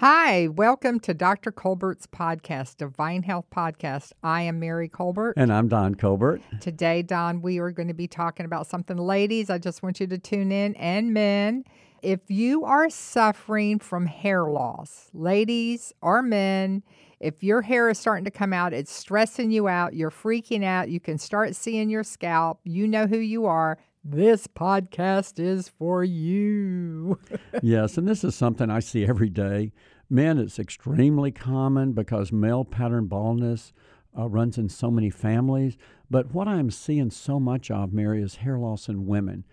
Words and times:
Hi, 0.00 0.48
welcome 0.48 0.98
to 1.00 1.12
Dr. 1.12 1.52
Colbert's 1.52 2.06
podcast, 2.06 2.78
Divine 2.78 3.22
Health 3.22 3.44
Podcast. 3.54 4.12
I 4.22 4.40
am 4.40 4.58
Mary 4.58 4.88
Colbert. 4.88 5.34
And 5.36 5.52
I'm 5.52 5.68
Don 5.68 5.94
Colbert. 5.94 6.40
Today, 6.58 7.02
Don, 7.02 7.42
we 7.42 7.58
are 7.58 7.70
going 7.70 7.88
to 7.88 7.92
be 7.92 8.08
talking 8.08 8.46
about 8.46 8.66
something. 8.66 8.96
Ladies, 8.96 9.50
I 9.50 9.58
just 9.58 9.82
want 9.82 10.00
you 10.00 10.06
to 10.06 10.16
tune 10.16 10.52
in, 10.52 10.74
and 10.76 11.12
men. 11.12 11.64
If 12.00 12.20
you 12.28 12.64
are 12.64 12.88
suffering 12.88 13.78
from 13.78 14.06
hair 14.06 14.44
loss, 14.44 15.10
ladies 15.12 15.92
or 16.00 16.22
men, 16.22 16.82
if 17.20 17.42
your 17.42 17.60
hair 17.60 17.90
is 17.90 17.98
starting 17.98 18.24
to 18.24 18.30
come 18.30 18.54
out, 18.54 18.72
it's 18.72 18.90
stressing 18.90 19.50
you 19.50 19.68
out, 19.68 19.92
you're 19.92 20.10
freaking 20.10 20.64
out, 20.64 20.88
you 20.88 20.98
can 20.98 21.18
start 21.18 21.54
seeing 21.54 21.90
your 21.90 22.04
scalp, 22.04 22.60
you 22.64 22.88
know 22.88 23.06
who 23.06 23.18
you 23.18 23.44
are, 23.44 23.76
this 24.02 24.46
podcast 24.46 25.38
is 25.38 25.68
for 25.68 26.02
you. 26.02 27.18
yes, 27.62 27.98
and 27.98 28.08
this 28.08 28.24
is 28.24 28.34
something 28.34 28.70
I 28.70 28.80
see 28.80 29.06
every 29.06 29.28
day. 29.28 29.72
Men, 30.10 30.38
it's 30.38 30.58
extremely 30.58 31.30
common 31.30 31.92
because 31.92 32.32
male 32.32 32.64
pattern 32.64 33.06
baldness 33.06 33.72
uh, 34.18 34.28
runs 34.28 34.58
in 34.58 34.68
so 34.68 34.90
many 34.90 35.08
families. 35.08 35.76
But 36.10 36.34
what 36.34 36.48
I'm 36.48 36.70
seeing 36.70 37.10
so 37.10 37.38
much 37.38 37.70
of, 37.70 37.92
Mary, 37.92 38.20
is 38.20 38.36
hair 38.36 38.58
loss 38.58 38.88
in 38.88 39.06
women. 39.06 39.44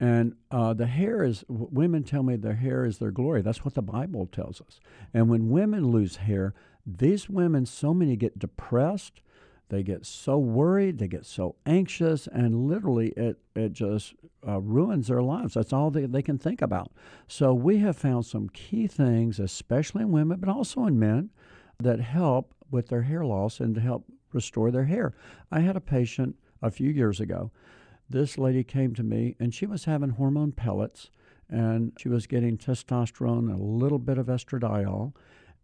And 0.00 0.34
uh, 0.50 0.74
the 0.74 0.86
hair 0.86 1.22
is, 1.22 1.44
women 1.48 2.02
tell 2.02 2.24
me 2.24 2.34
their 2.34 2.56
hair 2.56 2.84
is 2.84 2.98
their 2.98 3.12
glory. 3.12 3.42
That's 3.42 3.64
what 3.64 3.74
the 3.74 3.82
Bible 3.82 4.26
tells 4.26 4.60
us. 4.60 4.80
And 5.14 5.28
when 5.28 5.50
women 5.50 5.92
lose 5.92 6.16
hair, 6.16 6.54
these 6.84 7.28
women, 7.28 7.64
so 7.64 7.94
many 7.94 8.16
get 8.16 8.38
depressed 8.38 9.20
they 9.70 9.84
get 9.84 10.04
so 10.04 10.36
worried, 10.36 10.98
they 10.98 11.06
get 11.08 11.24
so 11.24 11.54
anxious, 11.64 12.26
and 12.26 12.68
literally 12.68 13.10
it, 13.10 13.38
it 13.54 13.72
just 13.72 14.14
uh, 14.46 14.60
ruins 14.60 15.08
their 15.08 15.22
lives. 15.22 15.54
That's 15.54 15.72
all 15.72 15.90
they, 15.90 16.06
they 16.06 16.22
can 16.22 16.38
think 16.38 16.62
about. 16.62 16.90
So, 17.26 17.52
we 17.52 17.78
have 17.78 17.96
found 17.96 18.26
some 18.26 18.48
key 18.48 18.86
things, 18.86 19.38
especially 19.38 20.02
in 20.02 20.12
women, 20.12 20.40
but 20.40 20.48
also 20.48 20.86
in 20.86 20.98
men, 20.98 21.30
that 21.78 22.00
help 22.00 22.54
with 22.70 22.88
their 22.88 23.02
hair 23.02 23.24
loss 23.24 23.60
and 23.60 23.74
to 23.74 23.80
help 23.80 24.04
restore 24.32 24.70
their 24.70 24.84
hair. 24.84 25.12
I 25.50 25.60
had 25.60 25.76
a 25.76 25.80
patient 25.80 26.36
a 26.62 26.70
few 26.70 26.90
years 26.90 27.20
ago. 27.20 27.50
This 28.08 28.38
lady 28.38 28.64
came 28.64 28.94
to 28.94 29.02
me 29.02 29.36
and 29.38 29.54
she 29.54 29.66
was 29.66 29.84
having 29.84 30.10
hormone 30.10 30.52
pellets 30.52 31.10
and 31.48 31.92
she 31.98 32.08
was 32.08 32.26
getting 32.26 32.56
testosterone, 32.56 33.50
and 33.50 33.58
a 33.58 33.62
little 33.62 33.98
bit 33.98 34.18
of 34.18 34.26
estradiol, 34.26 35.12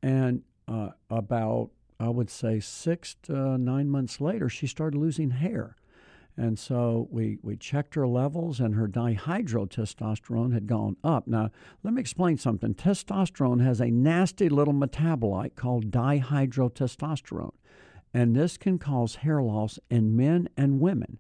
and 0.03 0.43
uh, 0.67 0.91
about 1.09 1.71
I 1.99 2.09
would 2.09 2.29
say 2.29 2.61
six 2.61 3.15
to 3.23 3.57
nine 3.57 3.89
months 3.89 4.21
later, 4.21 4.49
she 4.49 4.67
started 4.67 4.99
losing 4.99 5.31
hair. 5.31 5.77
And 6.37 6.59
so 6.59 7.09
we, 7.11 7.39
we 7.43 7.57
checked 7.57 7.95
her 7.95 8.07
levels, 8.07 8.61
and 8.61 8.75
her 8.75 8.87
dihydrotestosterone 8.87 10.53
had 10.53 10.67
gone 10.67 10.97
up. 11.03 11.27
Now, 11.27 11.51
let 11.83 11.95
me 11.95 12.01
explain 12.01 12.37
something. 12.37 12.75
Testosterone 12.75 13.65
has 13.65 13.81
a 13.81 13.91
nasty 13.91 14.49
little 14.49 14.75
metabolite 14.75 15.57
called 15.57 15.91
dihydrotestosterone, 15.91 17.55
and 18.13 18.37
this 18.37 18.59
can 18.59 18.79
cause 18.79 19.17
hair 19.17 19.43
loss 19.43 19.79
in 19.89 20.15
men 20.15 20.49
and 20.57 20.81
women. 20.81 21.19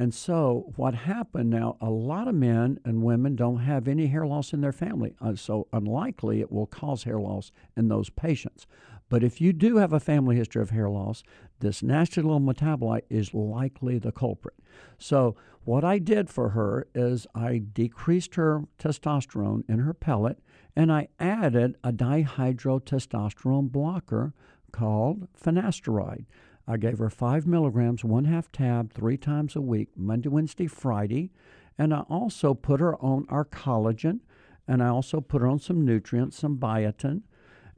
And 0.00 0.14
so, 0.14 0.72
what 0.76 0.94
happened 0.94 1.50
now, 1.50 1.76
a 1.80 1.90
lot 1.90 2.28
of 2.28 2.34
men 2.36 2.78
and 2.84 3.02
women 3.02 3.34
don't 3.34 3.58
have 3.58 3.88
any 3.88 4.06
hair 4.06 4.26
loss 4.26 4.52
in 4.52 4.60
their 4.60 4.72
family. 4.72 5.16
Uh, 5.20 5.34
so, 5.34 5.66
unlikely 5.72 6.40
it 6.40 6.52
will 6.52 6.66
cause 6.66 7.02
hair 7.02 7.18
loss 7.18 7.50
in 7.76 7.88
those 7.88 8.08
patients. 8.08 8.66
But 9.08 9.24
if 9.24 9.40
you 9.40 9.52
do 9.52 9.76
have 9.76 9.92
a 9.92 10.00
family 10.00 10.36
history 10.36 10.60
of 10.60 10.70
hair 10.70 10.90
loss, 10.90 11.22
this 11.60 11.82
nasty 11.82 12.20
little 12.20 12.40
metabolite 12.40 13.04
is 13.08 13.32
likely 13.32 13.98
the 13.98 14.12
culprit. 14.12 14.54
So, 14.98 15.34
what 15.64 15.84
I 15.84 15.98
did 15.98 16.30
for 16.30 16.50
her 16.50 16.86
is 16.94 17.26
I 17.34 17.58
decreased 17.58 18.36
her 18.36 18.64
testosterone 18.78 19.68
in 19.68 19.80
her 19.80 19.92
pellet 19.92 20.38
and 20.74 20.90
I 20.90 21.08
added 21.20 21.76
a 21.84 21.92
dihydrotestosterone 21.92 23.70
blocker 23.70 24.32
called 24.72 25.28
finasteride. 25.34 26.24
I 26.66 26.76
gave 26.78 26.98
her 26.98 27.10
five 27.10 27.46
milligrams, 27.46 28.04
one 28.04 28.24
half 28.24 28.50
tab, 28.50 28.92
three 28.92 29.18
times 29.18 29.56
a 29.56 29.60
week, 29.60 29.88
Monday, 29.94 30.28
Wednesday, 30.28 30.66
Friday. 30.66 31.32
And 31.76 31.92
I 31.92 32.00
also 32.08 32.54
put 32.54 32.80
her 32.80 32.96
on 33.02 33.26
our 33.28 33.44
collagen 33.44 34.20
and 34.66 34.82
I 34.82 34.88
also 34.88 35.20
put 35.20 35.42
her 35.42 35.48
on 35.48 35.58
some 35.58 35.84
nutrients, 35.84 36.38
some 36.38 36.58
biotin. 36.58 37.22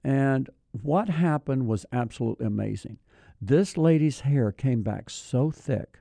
And 0.04 0.48
what 0.72 1.08
happened 1.08 1.66
was 1.66 1.86
absolutely 1.92 2.46
amazing. 2.46 2.98
This 3.40 3.76
lady's 3.76 4.20
hair 4.20 4.52
came 4.52 4.82
back 4.82 5.10
so 5.10 5.50
thick. 5.50 6.00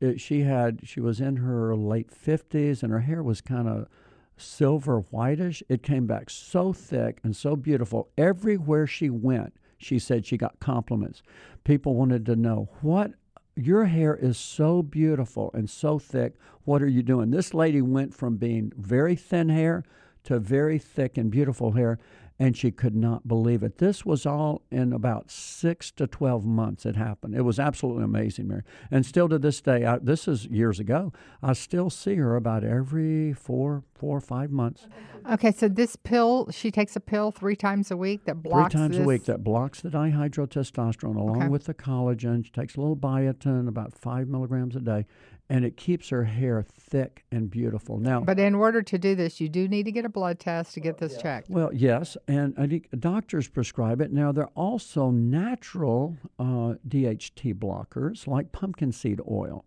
It, 0.00 0.20
she 0.20 0.42
had 0.42 0.80
she 0.84 1.00
was 1.00 1.20
in 1.20 1.36
her 1.36 1.74
late 1.74 2.10
50s 2.10 2.82
and 2.82 2.92
her 2.92 3.00
hair 3.00 3.22
was 3.22 3.40
kind 3.40 3.68
of 3.68 3.88
silver 4.36 5.00
whitish. 5.10 5.62
It 5.68 5.82
came 5.82 6.06
back 6.06 6.30
so 6.30 6.72
thick 6.72 7.20
and 7.22 7.34
so 7.34 7.56
beautiful. 7.56 8.08
Everywhere 8.16 8.86
she 8.86 9.10
went, 9.10 9.54
she 9.76 9.98
said 9.98 10.24
she 10.24 10.36
got 10.36 10.60
compliments. 10.60 11.22
People 11.64 11.94
wanted 11.94 12.24
to 12.26 12.36
know 12.36 12.68
what 12.80 13.12
your 13.56 13.86
hair 13.86 14.14
is 14.14 14.38
so 14.38 14.82
beautiful 14.82 15.50
and 15.52 15.68
so 15.68 15.98
thick. 15.98 16.34
What 16.64 16.82
are 16.82 16.88
you 16.88 17.02
doing? 17.02 17.30
This 17.30 17.52
lady 17.52 17.82
went 17.82 18.14
from 18.14 18.36
being 18.36 18.72
very 18.76 19.16
thin 19.16 19.48
hair 19.48 19.84
to 20.24 20.38
very 20.38 20.78
thick 20.78 21.18
and 21.18 21.30
beautiful 21.30 21.72
hair 21.72 21.98
and 22.40 22.56
she 22.56 22.70
could 22.70 22.94
not 22.94 23.26
believe 23.26 23.62
it. 23.64 23.78
This 23.78 24.06
was 24.06 24.24
all 24.24 24.62
in 24.70 24.92
about 24.92 25.30
six 25.30 25.90
to 25.92 26.06
12 26.06 26.46
months 26.46 26.86
it 26.86 26.94
happened. 26.96 27.34
It 27.34 27.42
was 27.42 27.58
absolutely 27.58 28.04
amazing, 28.04 28.46
Mary. 28.48 28.62
And 28.90 29.04
still 29.04 29.28
to 29.28 29.38
this 29.38 29.60
day, 29.60 29.84
I, 29.84 29.98
this 29.98 30.28
is 30.28 30.46
years 30.46 30.78
ago, 30.78 31.12
I 31.42 31.52
still 31.54 31.90
see 31.90 32.14
her 32.14 32.36
about 32.36 32.62
every 32.62 33.32
four, 33.32 33.82
four 33.94 34.16
or 34.18 34.20
five 34.20 34.50
months. 34.52 34.86
Okay, 35.30 35.50
so 35.50 35.68
this 35.68 35.96
pill, 35.96 36.48
she 36.52 36.70
takes 36.70 36.94
a 36.94 37.00
pill 37.00 37.32
three 37.32 37.56
times 37.56 37.90
a 37.90 37.96
week 37.96 38.24
that 38.26 38.42
blocks 38.42 38.72
Three 38.72 38.80
times 38.80 38.96
this? 38.96 39.04
a 39.04 39.08
week 39.08 39.24
that 39.24 39.42
blocks 39.42 39.80
the 39.80 39.90
dihydrotestosterone 39.90 41.16
along 41.16 41.36
Okay. 41.42 41.48
with 41.48 41.64
the 41.64 41.74
collagen. 41.74 42.44
She 42.44 42.52
takes 42.52 42.76
a 42.76 42.80
little 42.80 42.96
biotin, 42.96 43.66
about 43.68 43.92
five 43.94 44.28
milligrams 44.28 44.76
a 44.76 44.80
day, 44.80 45.06
and 45.50 45.64
it 45.64 45.76
keeps 45.76 46.10
her 46.10 46.24
hair 46.24 46.62
thick 46.62 47.24
and 47.32 47.50
beautiful. 47.50 47.98
Now, 47.98 48.20
But 48.20 48.38
in 48.38 48.54
order 48.54 48.82
to 48.82 48.98
do 48.98 49.14
this, 49.14 49.40
you 49.40 49.48
do 49.48 49.66
need 49.66 49.84
to 49.84 49.92
get 49.92 50.04
a 50.04 50.08
blood 50.08 50.38
test 50.38 50.74
to 50.74 50.80
get 50.80 50.98
this 50.98 51.16
checked. 51.20 51.48
Well, 51.48 51.72
yes, 51.72 52.16
and 52.26 52.54
I 52.58 52.66
think 52.66 52.88
doctors 52.98 53.48
prescribe 53.48 54.00
it. 54.00 54.12
Now, 54.12 54.32
there 54.32 54.44
are 54.44 54.50
also 54.54 55.10
natural 55.10 56.16
uh, 56.38 56.74
DHT 56.86 57.54
blockers 57.54 58.26
like 58.26 58.52
pumpkin 58.52 58.92
seed 58.92 59.20
oil. 59.30 59.64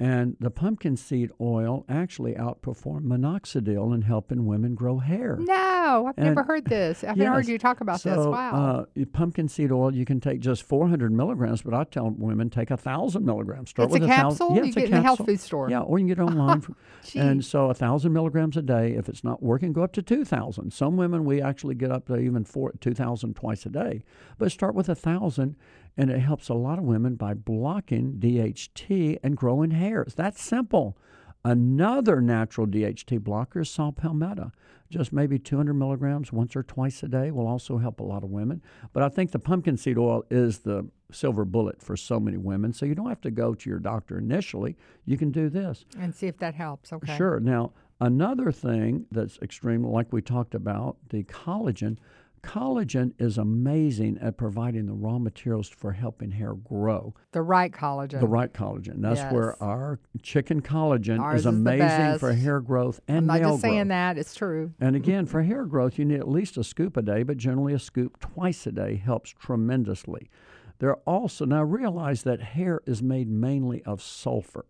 And 0.00 0.36
the 0.40 0.50
pumpkin 0.50 0.96
seed 0.96 1.30
oil 1.40 1.84
actually 1.88 2.34
outperformed 2.34 3.04
minoxidil 3.04 3.94
in 3.94 4.02
helping 4.02 4.44
women 4.44 4.74
grow 4.74 4.98
hair. 4.98 5.36
No, 5.40 6.06
I've 6.08 6.18
never 6.18 6.42
heard 6.42 6.64
this. 6.64 7.04
I 7.04 7.08
haven't 7.08 7.26
heard 7.26 7.46
you 7.46 7.58
talk 7.58 7.80
about 7.80 8.00
so, 8.00 8.10
this. 8.10 8.26
Wow. 8.26 8.86
Uh, 9.00 9.04
pumpkin 9.12 9.46
seed 9.48 9.70
oil, 9.70 9.94
you 9.94 10.04
can 10.04 10.18
take 10.20 10.40
just 10.40 10.64
400 10.64 11.12
milligrams, 11.12 11.62
but 11.62 11.74
I 11.74 11.84
tell 11.84 12.10
women 12.10 12.50
take 12.50 12.72
a 12.72 12.76
thousand 12.76 13.24
milligrams. 13.24 13.70
Start 13.70 13.90
It's 13.90 13.96
a 13.96 14.00
with 14.00 14.08
capsule? 14.08 14.48
thousand. 14.48 14.56
Yeah, 14.56 14.62
You 14.62 14.68
it's 14.68 14.76
a 14.76 14.80
get 14.80 14.88
in 14.88 14.94
the 14.96 15.02
health 15.02 15.24
food 15.24 15.38
store? 15.40 15.70
Yeah, 15.70 15.80
or 15.80 15.98
you 16.00 16.06
can 16.06 16.08
get 16.08 16.18
it 16.18 16.22
online. 16.22 16.60
for- 16.62 16.74
and 17.14 17.44
so 17.44 17.70
a 17.70 17.74
thousand 17.74 18.12
milligrams 18.12 18.56
a 18.56 18.62
day. 18.62 18.94
If 18.94 19.08
it's 19.08 19.22
not 19.22 19.44
working, 19.44 19.72
go 19.72 19.84
up 19.84 19.92
to 19.92 20.02
2,000. 20.02 20.72
Some 20.72 20.96
women 20.96 21.24
we 21.24 21.40
actually 21.40 21.76
get 21.76 21.92
up 21.92 22.06
to 22.06 22.16
even 22.16 22.44
four, 22.44 22.72
2,000 22.80 23.34
twice 23.36 23.64
a 23.64 23.70
day. 23.70 24.02
But 24.38 24.50
start 24.50 24.74
with 24.74 24.88
a 24.88 24.96
thousand, 24.96 25.54
and 25.96 26.10
it 26.10 26.18
helps 26.18 26.48
a 26.48 26.54
lot 26.54 26.78
of 26.78 26.84
women 26.84 27.14
by 27.14 27.34
blocking 27.34 28.14
DHT 28.18 29.18
and 29.22 29.36
growing 29.36 29.70
hair. 29.70 30.02
It's 30.02 30.14
that 30.14 30.36
simple. 30.38 30.96
Another 31.44 32.20
natural 32.20 32.66
DHT 32.66 33.20
blocker 33.22 33.60
is 33.60 33.70
saw 33.70 33.90
palmetto. 33.90 34.50
Just 34.90 35.12
maybe 35.12 35.38
200 35.38 35.74
milligrams 35.74 36.32
once 36.32 36.56
or 36.56 36.62
twice 36.62 37.02
a 37.02 37.08
day 37.08 37.30
will 37.30 37.46
also 37.46 37.78
help 37.78 38.00
a 38.00 38.04
lot 38.04 38.22
of 38.22 38.30
women. 38.30 38.62
But 38.92 39.02
I 39.02 39.08
think 39.08 39.32
the 39.32 39.38
pumpkin 39.38 39.76
seed 39.76 39.98
oil 39.98 40.24
is 40.30 40.60
the 40.60 40.88
silver 41.10 41.44
bullet 41.44 41.82
for 41.82 41.96
so 41.96 42.18
many 42.18 42.36
women. 42.36 42.72
So 42.72 42.86
you 42.86 42.94
don't 42.94 43.08
have 43.08 43.20
to 43.22 43.30
go 43.30 43.54
to 43.54 43.70
your 43.70 43.78
doctor 43.78 44.18
initially. 44.18 44.76
You 45.04 45.18
can 45.18 45.30
do 45.30 45.48
this. 45.48 45.84
and 45.98 46.14
see 46.14 46.28
if 46.28 46.38
that 46.38 46.54
helps. 46.54 46.92
Okay. 46.92 47.16
Sure. 47.16 47.40
Now, 47.40 47.72
another 48.00 48.50
thing 48.52 49.06
that's 49.10 49.38
extreme, 49.42 49.84
like 49.84 50.12
we 50.12 50.22
talked 50.22 50.54
about, 50.54 50.96
the 51.10 51.24
collagen. 51.24 51.98
Collagen 52.44 53.12
is 53.18 53.38
amazing 53.38 54.18
at 54.20 54.36
providing 54.36 54.86
the 54.86 54.92
raw 54.92 55.18
materials 55.18 55.68
for 55.68 55.92
helping 55.92 56.30
hair 56.30 56.54
grow. 56.54 57.14
The 57.32 57.42
right 57.42 57.72
collagen. 57.72 58.20
The 58.20 58.26
right 58.26 58.52
collagen. 58.52 59.00
That's 59.00 59.20
where 59.32 59.60
our 59.62 59.98
chicken 60.22 60.62
collagen 60.62 61.20
Ours 61.20 61.40
is 61.40 61.46
is 61.46 61.46
amazing 61.46 62.18
for 62.18 62.32
hair 62.32 62.60
growth 62.60 63.00
and 63.08 63.18
I'm 63.18 63.26
not 63.26 63.40
nail 63.40 63.50
just 63.50 63.62
saying 63.62 63.88
that, 63.88 64.18
it's 64.18 64.34
true. 64.34 64.72
And 64.80 64.94
again, 64.96 65.26
for 65.26 65.42
hair 65.42 65.64
growth, 65.64 65.98
you 65.98 66.04
need 66.04 66.20
at 66.20 66.28
least 66.28 66.56
a 66.56 66.64
scoop 66.64 66.96
a 66.96 67.02
day, 67.02 67.22
but 67.22 67.36
generally 67.36 67.74
a 67.74 67.78
scoop 67.78 68.20
twice 68.20 68.66
a 68.66 68.72
day 68.72 68.96
helps 68.96 69.30
tremendously. 69.30 70.30
There 70.78 70.90
are 70.90 71.00
also, 71.06 71.44
now 71.44 71.62
realize 71.62 72.24
that 72.24 72.40
hair 72.40 72.82
is 72.86 73.02
made 73.02 73.28
mainly 73.28 73.82
of 73.84 74.02
sulfur. 74.02 74.66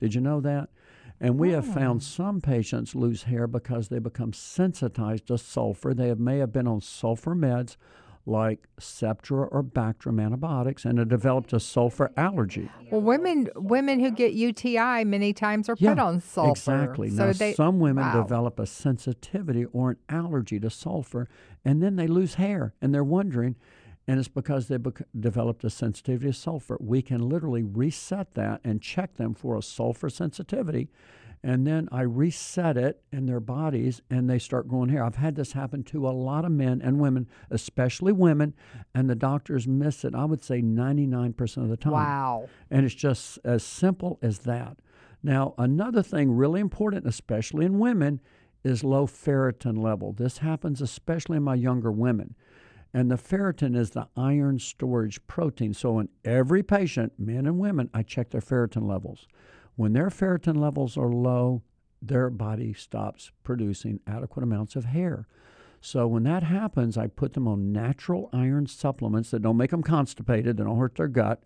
Did 0.00 0.14
you 0.14 0.20
know 0.20 0.40
that? 0.40 0.68
And 1.20 1.38
we 1.38 1.52
have 1.52 1.68
oh. 1.70 1.72
found 1.72 2.02
some 2.02 2.40
patients 2.40 2.94
lose 2.94 3.24
hair 3.24 3.46
because 3.46 3.88
they 3.88 3.98
become 3.98 4.32
sensitized 4.32 5.26
to 5.28 5.38
sulfur. 5.38 5.94
They 5.94 6.08
have, 6.08 6.20
may 6.20 6.38
have 6.38 6.52
been 6.52 6.66
on 6.66 6.80
sulfur 6.80 7.34
meds 7.34 7.76
like 8.26 8.66
Septra 8.80 9.48
or 9.50 9.62
Bactrim 9.62 10.22
antibiotics 10.22 10.84
and 10.84 10.98
it 10.98 11.08
developed 11.08 11.52
a 11.52 11.60
sulfur 11.60 12.10
allergy. 12.16 12.68
Well, 12.90 13.00
women 13.00 13.48
women 13.54 14.00
who 14.00 14.10
get 14.10 14.32
UTI 14.32 15.04
many 15.04 15.32
times 15.32 15.68
are 15.68 15.76
put 15.76 16.00
on 16.00 16.20
sulfur. 16.20 16.50
Exactly. 16.50 17.10
So 17.10 17.26
now, 17.26 17.32
they, 17.32 17.54
some 17.54 17.78
women 17.78 18.04
wow. 18.04 18.22
develop 18.22 18.58
a 18.58 18.66
sensitivity 18.66 19.64
or 19.66 19.90
an 19.90 19.96
allergy 20.08 20.58
to 20.58 20.70
sulfur, 20.70 21.28
and 21.64 21.80
then 21.80 21.94
they 21.94 22.08
lose 22.08 22.34
hair, 22.34 22.74
and 22.82 22.92
they're 22.92 23.04
wondering, 23.04 23.54
and 24.08 24.18
it's 24.18 24.28
because 24.28 24.68
they 24.68 24.76
bec- 24.76 25.02
developed 25.18 25.64
a 25.64 25.70
sensitivity 25.70 26.30
to 26.30 26.32
sulfur. 26.32 26.76
We 26.80 27.02
can 27.02 27.28
literally 27.28 27.62
reset 27.62 28.34
that 28.34 28.60
and 28.64 28.80
check 28.80 29.16
them 29.16 29.34
for 29.34 29.56
a 29.56 29.62
sulfur 29.62 30.08
sensitivity. 30.08 30.88
And 31.42 31.66
then 31.66 31.88
I 31.92 32.02
reset 32.02 32.76
it 32.76 33.02
in 33.12 33.26
their 33.26 33.40
bodies 33.40 34.00
and 34.10 34.28
they 34.28 34.38
start 34.38 34.68
growing 34.68 34.88
hair. 34.88 35.04
I've 35.04 35.16
had 35.16 35.36
this 35.36 35.52
happen 35.52 35.82
to 35.84 36.08
a 36.08 36.10
lot 36.10 36.44
of 36.44 36.52
men 36.52 36.80
and 36.82 36.98
women, 36.98 37.28
especially 37.50 38.12
women, 38.12 38.54
and 38.94 39.08
the 39.08 39.14
doctors 39.14 39.66
miss 39.66 40.04
it, 40.04 40.14
I 40.14 40.24
would 40.24 40.42
say 40.42 40.62
99% 40.62 41.56
of 41.58 41.68
the 41.68 41.76
time. 41.76 41.92
Wow. 41.92 42.48
And 42.70 42.84
it's 42.84 42.94
just 42.94 43.38
as 43.44 43.62
simple 43.62 44.18
as 44.22 44.40
that. 44.40 44.78
Now, 45.22 45.54
another 45.58 46.02
thing 46.02 46.32
really 46.32 46.60
important, 46.60 47.06
especially 47.06 47.66
in 47.66 47.78
women, 47.78 48.20
is 48.64 48.82
low 48.82 49.06
ferritin 49.06 49.78
level. 49.78 50.12
This 50.12 50.38
happens 50.38 50.80
especially 50.80 51.36
in 51.36 51.42
my 51.42 51.54
younger 51.54 51.92
women. 51.92 52.34
And 52.96 53.10
the 53.10 53.16
ferritin 53.16 53.76
is 53.76 53.90
the 53.90 54.08
iron 54.16 54.58
storage 54.58 55.20
protein. 55.26 55.74
So, 55.74 55.98
in 55.98 56.08
every 56.24 56.62
patient, 56.62 57.12
men 57.18 57.44
and 57.44 57.58
women, 57.58 57.90
I 57.92 58.02
check 58.02 58.30
their 58.30 58.40
ferritin 58.40 58.88
levels. 58.88 59.28
When 59.74 59.92
their 59.92 60.08
ferritin 60.08 60.56
levels 60.56 60.96
are 60.96 61.12
low, 61.12 61.60
their 62.00 62.30
body 62.30 62.72
stops 62.72 63.32
producing 63.44 64.00
adequate 64.06 64.44
amounts 64.44 64.76
of 64.76 64.86
hair. 64.86 65.28
So 65.82 66.06
when 66.06 66.22
that 66.22 66.42
happens, 66.42 66.96
I 66.96 67.08
put 67.08 67.34
them 67.34 67.46
on 67.46 67.70
natural 67.70 68.30
iron 68.32 68.66
supplements 68.66 69.30
that 69.30 69.42
don't 69.42 69.58
make 69.58 69.72
them 69.72 69.82
constipated, 69.82 70.56
that 70.56 70.64
don't 70.64 70.78
hurt 70.78 70.94
their 70.94 71.06
gut. 71.06 71.42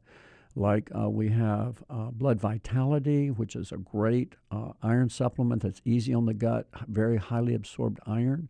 Like 0.54 0.88
uh, 0.96 1.10
we 1.10 1.30
have 1.30 1.82
uh, 1.90 2.12
Blood 2.12 2.40
Vitality, 2.40 3.28
which 3.32 3.56
is 3.56 3.72
a 3.72 3.76
great 3.76 4.36
uh, 4.52 4.70
iron 4.84 5.08
supplement 5.08 5.62
that's 5.62 5.82
easy 5.84 6.14
on 6.14 6.26
the 6.26 6.34
gut, 6.34 6.68
very 6.86 7.16
highly 7.16 7.54
absorbed 7.54 7.98
iron. 8.06 8.48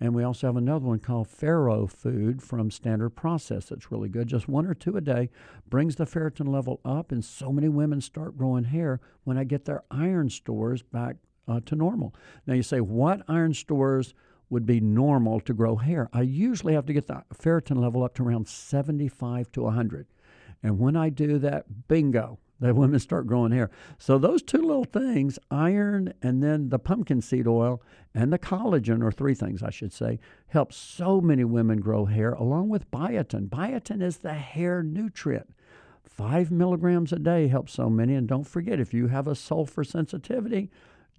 And 0.00 0.14
we 0.14 0.24
also 0.24 0.46
have 0.46 0.56
another 0.56 0.86
one 0.86 0.98
called 0.98 1.28
Ferro 1.28 1.86
Food 1.86 2.42
from 2.42 2.70
Standard 2.70 3.10
Process 3.10 3.66
that's 3.66 3.92
really 3.92 4.08
good. 4.08 4.28
Just 4.28 4.48
one 4.48 4.64
or 4.64 4.72
two 4.72 4.96
a 4.96 5.00
day 5.02 5.28
brings 5.68 5.96
the 5.96 6.06
ferritin 6.06 6.48
level 6.48 6.80
up, 6.84 7.12
and 7.12 7.22
so 7.22 7.52
many 7.52 7.68
women 7.68 8.00
start 8.00 8.38
growing 8.38 8.64
hair 8.64 9.00
when 9.24 9.36
I 9.36 9.44
get 9.44 9.66
their 9.66 9.84
iron 9.90 10.30
stores 10.30 10.80
back 10.82 11.16
uh, 11.46 11.60
to 11.66 11.76
normal. 11.76 12.14
Now, 12.46 12.54
you 12.54 12.62
say, 12.62 12.80
what 12.80 13.22
iron 13.28 13.52
stores 13.52 14.14
would 14.48 14.64
be 14.64 14.80
normal 14.80 15.38
to 15.40 15.52
grow 15.52 15.76
hair? 15.76 16.08
I 16.14 16.22
usually 16.22 16.72
have 16.72 16.86
to 16.86 16.94
get 16.94 17.06
the 17.06 17.22
ferritin 17.34 17.76
level 17.76 18.02
up 18.02 18.14
to 18.14 18.22
around 18.22 18.48
75 18.48 19.52
to 19.52 19.62
100. 19.62 20.06
And 20.62 20.78
when 20.78 20.96
I 20.96 21.10
do 21.10 21.38
that, 21.38 21.88
bingo, 21.88 22.38
the 22.60 22.74
women 22.74 23.00
start 23.00 23.26
growing 23.26 23.52
hair. 23.52 23.70
So 23.98 24.18
those 24.18 24.42
two 24.42 24.62
little 24.62 24.84
things, 24.84 25.38
iron 25.50 26.12
and 26.22 26.42
then 26.42 26.68
the 26.68 26.78
pumpkin 26.78 27.22
seed 27.22 27.46
oil 27.46 27.82
and 28.14 28.32
the 28.32 28.38
collagen, 28.38 29.02
or 29.02 29.10
three 29.10 29.34
things 29.34 29.62
I 29.62 29.70
should 29.70 29.92
say, 29.92 30.18
help 30.48 30.72
so 30.72 31.20
many 31.20 31.44
women 31.44 31.80
grow 31.80 32.04
hair 32.04 32.32
along 32.32 32.68
with 32.68 32.90
biotin. 32.90 33.48
Biotin 33.48 34.02
is 34.02 34.18
the 34.18 34.34
hair 34.34 34.82
nutrient. 34.82 35.54
Five 36.04 36.50
milligrams 36.50 37.12
a 37.12 37.18
day 37.18 37.48
helps 37.48 37.72
so 37.72 37.88
many. 37.88 38.14
And 38.14 38.28
don't 38.28 38.46
forget, 38.46 38.80
if 38.80 38.92
you 38.92 39.06
have 39.06 39.26
a 39.26 39.34
sulfur 39.34 39.84
sensitivity, 39.84 40.70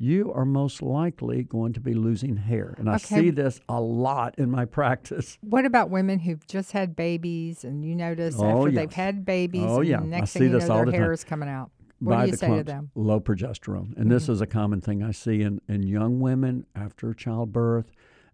you 0.01 0.33
are 0.33 0.45
most 0.45 0.81
likely 0.81 1.44
going 1.44 1.74
to 1.74 1.80
be 1.80 1.94
losing 1.94 2.36
hair. 2.38 2.74
And 2.80 2.89
I 2.89 2.95
Okay. 2.95 3.06
see 3.21 3.30
this 3.30 3.59
a 3.69 3.80
lot 3.80 4.33
in 4.39 4.50
my 4.50 4.65
practice. 4.80 5.38
What 5.42 5.65
about 5.65 5.92
women 5.92 6.19
who've 6.19 6.45
just 6.48 6.71
had 6.71 6.95
babies 6.95 7.63
and 7.63 7.86
you 7.86 7.94
notice 7.95 8.36
Oh, 8.39 8.44
after 8.65 8.71
they've 8.71 8.92
had 8.92 9.25
babies 9.25 9.62
Oh, 9.63 9.81
and 9.81 9.89
yeah. 9.89 9.98
the 9.98 10.03
I 10.03 10.07
next 10.07 10.31
see 10.31 10.39
thing 10.39 10.48
you 10.48 10.53
know 10.53 10.59
their 10.59 10.86
the 10.86 10.92
time. 10.92 11.01
hair 11.01 11.12
is 11.13 11.24
coming 11.24 11.50
out? 11.50 11.69
What 12.00 12.15
by 12.15 12.25
do 12.25 12.31
you 12.31 12.38
say 12.38 12.48
clumps, 12.48 12.62
to 12.62 12.63
them? 12.74 12.92
Low 12.95 13.19
progesterone. 13.19 13.95
And 13.95 14.09
this 14.09 14.27
is 14.27 14.42
a 14.42 14.48
common 14.48 14.81
thing 14.81 15.03
I 15.03 15.12
see 15.12 15.44
in, 15.44 15.62
in 15.68 15.83
young 15.83 16.19
women 16.19 16.65
after 16.75 17.13
childbirth 17.13 17.92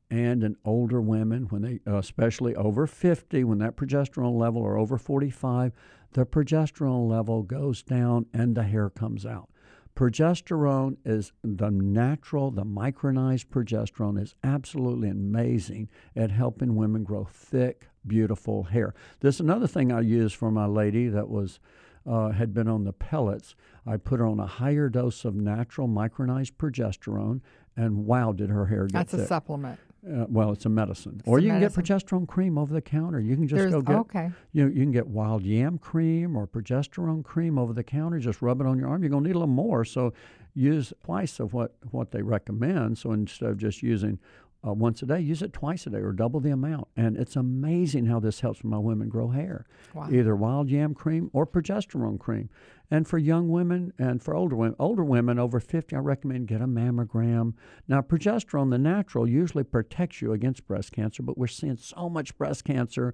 and 0.10 0.42
in 0.46 0.56
older 0.64 1.02
women 1.02 1.48
when 1.50 1.64
they 1.64 1.82
uh, 1.86 1.98
especially 1.98 2.56
over 2.56 2.88
50 2.88 3.44
when 3.44 3.58
that 3.58 3.76
progesterone 3.76 4.38
level 4.40 4.62
or 4.62 4.78
over 4.78 4.98
45 4.98 5.74
the 6.14 6.26
progesterone 6.26 7.10
level 7.10 7.44
goes 7.44 7.84
down 7.84 8.26
and 8.34 8.56
the 8.56 8.64
hair 8.64 8.90
comes 8.90 9.26
out 9.26 9.50
progesterone 9.98 10.96
is 11.06 11.32
the 11.44 11.72
natural 11.72 12.52
the 12.52 12.64
micronized 12.64 13.48
progesterone 13.48 14.22
is 14.22 14.36
absolutely 14.44 15.10
amazing 15.10 15.90
at 16.16 16.30
helping 16.30 16.76
women 16.76 17.04
grow 17.04 17.26
thick 17.26 17.90
beautiful 18.06 18.64
hair 18.66 18.94
this 19.22 19.36
is 19.36 19.42
another 19.42 19.66
thing 19.66 19.92
i 19.92 20.00
use 20.00 20.32
for 20.32 20.52
my 20.52 20.68
lady 20.68 21.08
that 21.08 21.28
was 21.28 21.60
uh, 22.08 22.30
had 22.30 22.54
been 22.54 22.70
on 22.70 22.86
the 22.86 22.94
pellets. 22.94 23.54
I 23.86 23.98
put 23.98 24.20
her 24.20 24.26
on 24.26 24.40
a 24.40 24.48
higher 24.48 24.88
dose 24.88 25.26
of 25.26 25.36
natural 25.36 25.90
micronized 25.90 26.54
progesterone, 26.54 27.42
and 27.76 28.06
wow, 28.06 28.32
did 28.32 28.50
her 28.50 28.68
hair 28.68 28.86
get 28.86 28.94
That's 28.94 29.14
a 29.14 29.28
supplement. 29.28 29.78
Uh, 30.06 30.26
well, 30.30 30.52
it's 30.52 30.66
a 30.66 30.70
medicine. 30.70 31.18
It's 31.20 31.28
or 31.28 31.40
a 31.40 31.42
you 31.42 31.50
can 31.50 31.60
get 31.60 31.74
progesterone 31.74 32.28
cream 32.28 32.58
over 32.58 32.74
the 32.74 32.82
counter. 32.82 33.20
You 33.20 33.36
can 33.36 33.48
just 33.48 33.60
There's 33.60 33.74
go 33.74 33.82
get 33.82 33.96
okay. 33.98 34.32
you, 34.52 34.68
you 34.68 34.82
can 34.82 34.92
get 34.92 35.08
wild 35.08 35.44
yam 35.44 35.78
cream 35.78 36.36
or 36.36 36.48
progesterone 36.48 37.24
cream 37.24 37.58
over 37.58 37.74
the 37.74 37.84
counter. 37.84 38.20
Just 38.20 38.42
rub 38.42 38.62
it 38.62 38.68
on 38.68 38.78
your 38.78 38.90
arm. 38.90 39.04
You're 39.04 39.10
gonna 39.10 39.28
need 39.28 39.36
a 39.36 39.40
little 39.40 39.48
more, 39.48 39.84
so 39.84 40.14
use 40.54 40.94
twice 41.04 41.40
of 41.40 41.54
what 41.54 41.76
what 41.92 42.12
they 42.12 42.22
recommend. 42.22 42.98
So 42.98 43.12
instead 43.12 43.50
of 43.50 43.58
just 43.58 43.82
using 43.82 44.20
uh, 44.66 44.74
once 44.74 45.02
a 45.02 45.06
day, 45.06 45.20
use 45.20 45.42
it 45.42 45.54
twice 45.54 45.86
a 45.86 45.90
day 45.90 46.00
or 46.00 46.12
double 46.12 46.40
the 46.40 46.52
amount. 46.52 46.88
And 46.96 47.18
it's 47.18 47.36
amazing 47.36 48.08
how 48.08 48.20
this 48.20 48.40
helps 48.40 48.64
my 48.64 48.78
women 48.78 49.10
grow 49.10 49.30
hair. 49.30 49.66
Wow. 49.94 50.10
Either 50.12 50.36
wild 50.36 50.70
yam 50.70 50.94
cream 50.94 51.30
or 51.34 51.46
progesterone 51.46 52.20
cream. 52.20 52.50
And 52.90 53.06
for 53.06 53.18
young 53.18 53.50
women 53.50 53.92
and 54.00 54.24
for 54.24 54.34
older 54.34 54.56
women, 54.56 54.76
older 54.80 55.04
women 55.04 55.38
over 55.38 55.60
50, 55.60 55.96
I 55.96 56.00
recommend 56.00 56.48
get 56.48 56.62
a 56.62 56.68
mammogram. 56.68 57.54
Now, 57.88 58.02
progesterone, 58.02 58.70
the 58.70 58.78
natural, 58.78 59.28
usually 59.28 59.66
protects 59.66 60.22
you 60.22 60.32
against 60.32 60.66
breast 60.68 60.94
cancer, 60.94 61.22
but 61.22 61.38
we're 61.38 61.48
seeing 61.48 61.76
so 61.76 62.10
much 62.10 62.38
breast 62.38 62.64
cancer, 62.64 63.14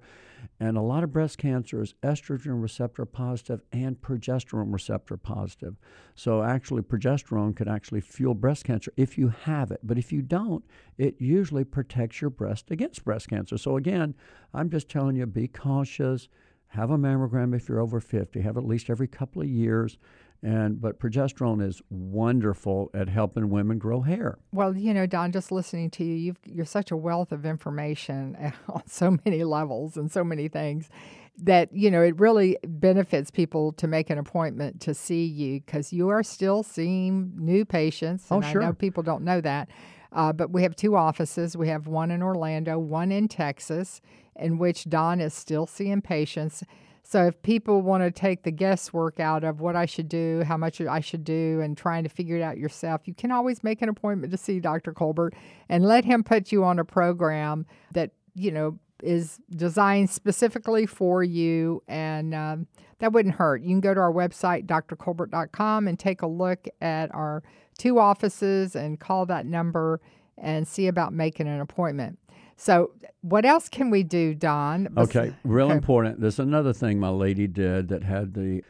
and 0.60 0.76
a 0.76 0.80
lot 0.80 1.02
of 1.02 1.12
breast 1.12 1.38
cancer 1.38 1.82
is 1.82 1.94
estrogen 2.04 2.62
receptor 2.62 3.04
positive 3.04 3.62
and 3.72 4.00
progesterone 4.00 4.72
receptor 4.72 5.16
positive. 5.16 5.74
So, 6.14 6.44
actually, 6.44 6.82
progesterone 6.82 7.56
could 7.56 7.68
actually 7.68 8.00
fuel 8.00 8.34
breast 8.34 8.64
cancer 8.64 8.92
if 8.96 9.18
you 9.18 9.28
have 9.28 9.72
it, 9.72 9.80
but 9.82 9.98
if 9.98 10.12
you 10.12 10.22
don't, 10.22 10.64
it 10.98 11.16
usually 11.18 11.33
protects 11.42 12.20
your 12.20 12.30
breast 12.30 12.70
against 12.70 13.04
breast 13.04 13.28
cancer. 13.28 13.58
So, 13.58 13.76
again, 13.76 14.14
I'm 14.52 14.70
just 14.70 14.88
telling 14.88 15.16
you, 15.16 15.26
be 15.26 15.48
cautious 15.48 16.28
have 16.74 16.90
a 16.90 16.98
mammogram 16.98 17.54
if 17.54 17.68
you're 17.68 17.80
over 17.80 18.00
50 18.00 18.40
have 18.40 18.56
at 18.56 18.64
least 18.64 18.90
every 18.90 19.06
couple 19.06 19.40
of 19.40 19.48
years 19.48 19.96
and 20.42 20.80
but 20.80 20.98
progesterone 20.98 21.64
is 21.64 21.80
wonderful 21.88 22.90
at 22.92 23.08
helping 23.08 23.48
women 23.48 23.78
grow 23.78 24.00
hair 24.00 24.38
Well, 24.52 24.76
you 24.76 24.92
know, 24.92 25.06
Don, 25.06 25.32
just 25.32 25.52
listening 25.52 25.90
to 25.90 26.04
you, 26.04 26.14
you've, 26.14 26.38
you're 26.44 26.64
such 26.64 26.90
a 26.90 26.96
wealth 26.96 27.32
of 27.32 27.46
information 27.46 28.36
on 28.68 28.82
so 28.86 29.16
many 29.24 29.44
levels 29.44 29.96
and 29.96 30.10
so 30.10 30.24
many 30.24 30.48
things 30.48 30.88
that, 31.38 31.72
you 31.72 31.90
know, 31.90 32.02
it 32.02 32.18
really 32.18 32.58
benefits 32.66 33.30
people 33.30 33.72
to 33.72 33.86
make 33.86 34.10
an 34.10 34.18
appointment 34.18 34.80
to 34.82 34.94
see 34.94 35.24
you 35.24 35.60
because 35.60 35.92
you 35.92 36.08
are 36.08 36.22
still 36.22 36.62
seeing 36.62 37.32
new 37.36 37.64
patients. 37.64 38.26
Oh, 38.30 38.36
And 38.36 38.44
I 38.44 38.52
know 38.52 38.60
sure. 38.60 38.72
people 38.72 39.02
don't 39.02 39.24
know 39.24 39.40
that. 39.40 39.68
Uh, 40.14 40.32
but 40.32 40.50
we 40.50 40.62
have 40.62 40.76
two 40.76 40.96
offices. 40.96 41.56
We 41.56 41.68
have 41.68 41.86
one 41.86 42.10
in 42.10 42.22
Orlando, 42.22 42.78
one 42.78 43.10
in 43.10 43.28
Texas, 43.28 44.00
in 44.36 44.58
which 44.58 44.88
Don 44.88 45.20
is 45.20 45.34
still 45.34 45.66
seeing 45.66 46.00
patients. 46.00 46.62
So 47.02 47.26
if 47.26 47.42
people 47.42 47.82
want 47.82 48.02
to 48.02 48.10
take 48.10 48.44
the 48.44 48.50
guesswork 48.50 49.20
out 49.20 49.44
of 49.44 49.60
what 49.60 49.76
I 49.76 49.84
should 49.84 50.08
do, 50.08 50.42
how 50.46 50.56
much 50.56 50.80
I 50.80 51.00
should 51.00 51.22
do, 51.22 51.60
and 51.60 51.76
trying 51.76 52.02
to 52.04 52.08
figure 52.08 52.36
it 52.36 52.42
out 52.42 52.56
yourself, 52.56 53.02
you 53.04 53.12
can 53.12 53.30
always 53.30 53.62
make 53.62 53.82
an 53.82 53.90
appointment 53.90 54.30
to 54.32 54.38
see 54.38 54.58
Dr. 54.58 54.92
Colbert 54.92 55.34
and 55.68 55.84
let 55.84 56.06
him 56.06 56.24
put 56.24 56.50
you 56.50 56.64
on 56.64 56.78
a 56.78 56.84
program 56.84 57.66
that, 57.92 58.12
you 58.34 58.50
know, 58.50 58.78
is 59.02 59.38
designed 59.50 60.08
specifically 60.08 60.86
for 60.86 61.22
you. 61.22 61.82
And 61.88 62.34
um, 62.34 62.66
that 63.00 63.12
wouldn't 63.12 63.34
hurt. 63.34 63.60
You 63.60 63.68
can 63.68 63.80
go 63.80 63.92
to 63.92 64.00
our 64.00 64.12
website, 64.12 64.64
drcolbert.com, 64.66 65.88
and 65.88 65.98
take 65.98 66.22
a 66.22 66.26
look 66.26 66.66
at 66.80 67.14
our 67.14 67.42
two 67.78 67.98
offices 67.98 68.76
and 68.76 68.98
call 69.00 69.26
that 69.26 69.46
number 69.46 70.00
and 70.36 70.66
see 70.66 70.86
about 70.86 71.12
making 71.12 71.48
an 71.48 71.60
appointment. 71.60 72.18
So, 72.56 72.92
what 73.20 73.44
else 73.44 73.68
can 73.68 73.90
we 73.90 74.02
do, 74.02 74.34
Don? 74.34 74.88
okay 74.96 75.34
real 75.44 75.66
okay. 75.66 75.74
important 75.74 76.20
there's 76.20 76.38
another 76.38 76.72
thing 76.72 77.00
my 77.00 77.08
lady 77.08 77.46
did 77.46 77.88
that 77.88 78.04
had 78.04 78.34
the 78.34 78.62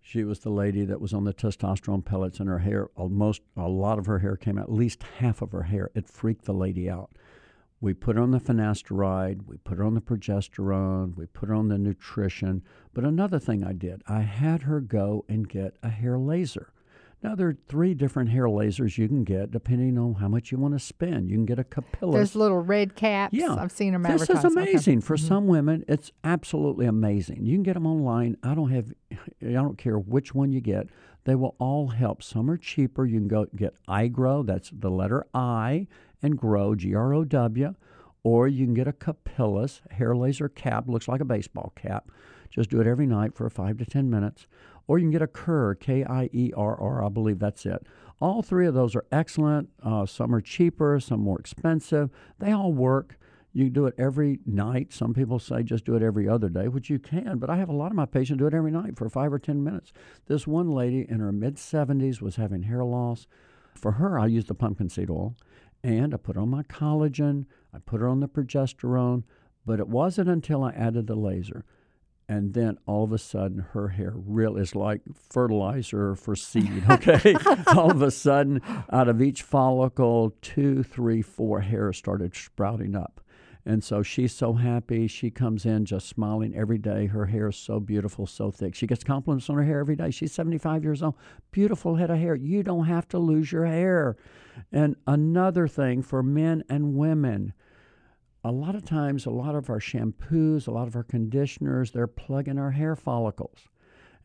she 0.00 0.24
was 0.24 0.40
the 0.40 0.50
lady 0.50 0.84
that 0.84 1.00
was 1.00 1.12
on 1.12 1.24
the 1.24 1.32
testosterone 1.32 2.04
pellets 2.04 2.40
and 2.40 2.48
her 2.48 2.58
hair 2.58 2.88
almost 2.96 3.42
a 3.56 3.68
lot 3.68 3.98
of 3.98 4.06
her 4.06 4.18
hair 4.18 4.36
came 4.36 4.58
out 4.58 4.64
at 4.64 4.72
least 4.72 5.02
half 5.18 5.42
of 5.42 5.52
her 5.52 5.64
hair 5.64 5.90
it 5.94 6.08
freaked 6.08 6.44
the 6.44 6.52
lady 6.52 6.88
out 6.88 7.10
we 7.82 7.94
put 7.94 8.14
her 8.14 8.22
on 8.22 8.30
the 8.30 8.38
finasteride, 8.38 9.48
we 9.48 9.56
put 9.56 9.76
her 9.76 9.82
on 9.82 9.94
the 9.94 10.00
progesterone, 10.00 11.16
we 11.16 11.26
put 11.26 11.48
her 11.48 11.54
on 11.54 11.66
the 11.66 11.76
nutrition. 11.76 12.62
But 12.94 13.02
another 13.02 13.40
thing 13.40 13.64
I 13.64 13.72
did, 13.72 14.02
I 14.06 14.20
had 14.20 14.62
her 14.62 14.80
go 14.80 15.24
and 15.28 15.48
get 15.48 15.74
a 15.82 15.88
hair 15.88 16.16
laser. 16.16 16.72
Now, 17.22 17.36
there 17.36 17.48
are 17.48 17.56
three 17.68 17.94
different 17.94 18.30
hair 18.30 18.46
lasers 18.46 18.98
you 18.98 19.06
can 19.06 19.22
get 19.22 19.50
depending 19.52 19.96
on 19.96 20.14
how 20.14 20.26
much 20.28 20.50
you 20.50 20.58
want 20.58 20.74
to 20.74 20.80
spend. 20.80 21.30
You 21.30 21.36
can 21.36 21.46
get 21.46 21.58
a 21.58 21.64
capillus. 21.64 22.14
There's 22.14 22.34
little 22.34 22.60
red 22.60 22.96
caps. 22.96 23.32
Yeah. 23.32 23.54
I've 23.54 23.70
seen 23.70 23.92
them 23.92 24.02
This 24.02 24.22
is 24.22 24.30
Okay. 24.30 24.48
amazing 24.48 25.00
for 25.02 25.16
Mhm. 25.16 25.20
some 25.28 25.46
women. 25.46 25.84
It's 25.86 26.10
absolutely 26.24 26.86
amazing. 26.86 27.44
You 27.46 27.54
can 27.54 27.62
get 27.62 27.74
them 27.74 27.86
online. 27.86 28.36
I 28.42 28.54
don't 28.56 28.70
have, 28.70 28.92
I 29.40 29.52
don't 29.52 29.78
care 29.78 29.98
which 29.98 30.34
one 30.34 30.50
you 30.50 30.60
get. 30.60 30.88
They 31.24 31.36
will 31.36 31.54
all 31.60 31.88
help. 31.88 32.24
Some 32.24 32.50
are 32.50 32.56
cheaper. 32.56 33.06
You 33.06 33.20
can 33.20 33.28
go 33.28 33.46
get 33.54 33.74
iGrow. 33.88 34.44
That's 34.44 34.70
the 34.70 34.90
letter 34.90 35.24
I 35.32 35.86
and 36.20 36.36
Grow 36.36 36.74
G 36.74 36.92
R 36.96 37.14
O 37.14 37.24
W, 37.24 37.74
or 38.24 38.48
you 38.48 38.64
can 38.66 38.74
get 38.74 38.88
a 38.88 38.92
Capillus 38.92 39.80
hair 39.92 40.16
laser 40.16 40.48
cap. 40.48 40.88
Looks 40.88 41.06
like 41.06 41.20
a 41.20 41.24
baseball 41.24 41.72
cap. 41.76 42.10
Just 42.50 42.70
do 42.70 42.80
it 42.80 42.86
every 42.88 43.06
night 43.06 43.34
for 43.34 43.48
five 43.48 43.78
to 43.78 43.86
ten 43.86 44.10
minutes. 44.10 44.48
Or 44.86 44.98
you 44.98 45.04
can 45.04 45.10
get 45.10 45.22
a 45.22 45.26
Kerr 45.26 45.74
K 45.74 46.04
I 46.04 46.28
E 46.32 46.52
R 46.56 46.78
R. 46.78 47.04
I 47.04 47.08
believe 47.08 47.38
that's 47.38 47.64
it. 47.66 47.86
All 48.20 48.42
three 48.42 48.66
of 48.66 48.74
those 48.74 48.94
are 48.94 49.04
excellent. 49.10 49.70
Uh, 49.82 50.06
some 50.06 50.34
are 50.34 50.40
cheaper, 50.40 51.00
some 51.00 51.20
more 51.20 51.38
expensive. 51.38 52.10
They 52.38 52.52
all 52.52 52.72
work. 52.72 53.18
You 53.52 53.68
do 53.68 53.86
it 53.86 53.94
every 53.98 54.38
night. 54.46 54.92
Some 54.92 55.12
people 55.12 55.38
say 55.38 55.62
just 55.62 55.84
do 55.84 55.94
it 55.94 56.02
every 56.02 56.28
other 56.28 56.48
day, 56.48 56.68
which 56.68 56.88
you 56.88 56.98
can, 56.98 57.38
but 57.38 57.50
I 57.50 57.56
have 57.56 57.68
a 57.68 57.74
lot 57.74 57.90
of 57.90 57.96
my 57.96 58.06
patients 58.06 58.38
do 58.38 58.46
it 58.46 58.54
every 58.54 58.70
night 58.70 58.96
for 58.96 59.08
five 59.10 59.32
or 59.32 59.38
10 59.38 59.62
minutes. 59.62 59.92
This 60.26 60.46
one 60.46 60.70
lady 60.70 61.06
in 61.08 61.20
her 61.20 61.32
mid 61.32 61.56
70s 61.56 62.22
was 62.22 62.36
having 62.36 62.62
hair 62.62 62.84
loss. 62.84 63.26
For 63.74 63.92
her, 63.92 64.18
I 64.18 64.26
used 64.26 64.48
the 64.48 64.54
pumpkin 64.54 64.88
seed 64.88 65.10
oil 65.10 65.36
and 65.84 66.14
I 66.14 66.16
put 66.16 66.36
on 66.36 66.48
my 66.48 66.62
collagen, 66.62 67.46
I 67.74 67.78
put 67.78 68.00
her 68.00 68.08
on 68.08 68.20
the 68.20 68.28
progesterone, 68.28 69.24
but 69.66 69.80
it 69.80 69.88
wasn't 69.88 70.28
until 70.28 70.62
I 70.62 70.70
added 70.70 71.06
the 71.06 71.16
laser. 71.16 71.64
And 72.32 72.54
then 72.54 72.78
all 72.86 73.04
of 73.04 73.12
a 73.12 73.18
sudden, 73.18 73.58
her 73.72 73.88
hair 73.88 74.14
really 74.16 74.62
is 74.62 74.74
like 74.74 75.02
fertilizer 75.14 76.14
for 76.14 76.34
seed. 76.34 76.82
Okay. 76.90 77.34
all 77.76 77.90
of 77.90 78.00
a 78.00 78.10
sudden, 78.10 78.62
out 78.90 79.06
of 79.08 79.20
each 79.20 79.42
follicle, 79.42 80.34
two, 80.40 80.82
three, 80.82 81.20
four 81.20 81.60
hairs 81.60 81.98
started 81.98 82.34
sprouting 82.34 82.96
up. 82.96 83.20
And 83.66 83.84
so 83.84 84.02
she's 84.02 84.32
so 84.34 84.54
happy. 84.54 85.08
She 85.08 85.30
comes 85.30 85.66
in 85.66 85.84
just 85.84 86.08
smiling 86.08 86.56
every 86.56 86.78
day. 86.78 87.04
Her 87.06 87.26
hair 87.26 87.48
is 87.48 87.56
so 87.56 87.78
beautiful, 87.80 88.26
so 88.26 88.50
thick. 88.50 88.74
She 88.74 88.86
gets 88.86 89.04
compliments 89.04 89.50
on 89.50 89.56
her 89.56 89.64
hair 89.64 89.80
every 89.80 89.96
day. 89.96 90.10
She's 90.10 90.32
75 90.32 90.84
years 90.84 91.02
old. 91.02 91.16
Beautiful 91.50 91.96
head 91.96 92.10
of 92.10 92.16
hair. 92.16 92.34
You 92.34 92.62
don't 92.62 92.86
have 92.86 93.06
to 93.08 93.18
lose 93.18 93.52
your 93.52 93.66
hair. 93.66 94.16
And 94.72 94.96
another 95.06 95.68
thing 95.68 96.00
for 96.00 96.22
men 96.22 96.64
and 96.70 96.94
women, 96.94 97.52
a 98.44 98.50
lot 98.50 98.74
of 98.74 98.84
times, 98.84 99.24
a 99.24 99.30
lot 99.30 99.54
of 99.54 99.70
our 99.70 99.78
shampoos, 99.78 100.66
a 100.66 100.72
lot 100.72 100.88
of 100.88 100.96
our 100.96 101.04
conditioners, 101.04 101.92
they're 101.92 102.06
plugging 102.06 102.58
our 102.58 102.72
hair 102.72 102.96
follicles. 102.96 103.68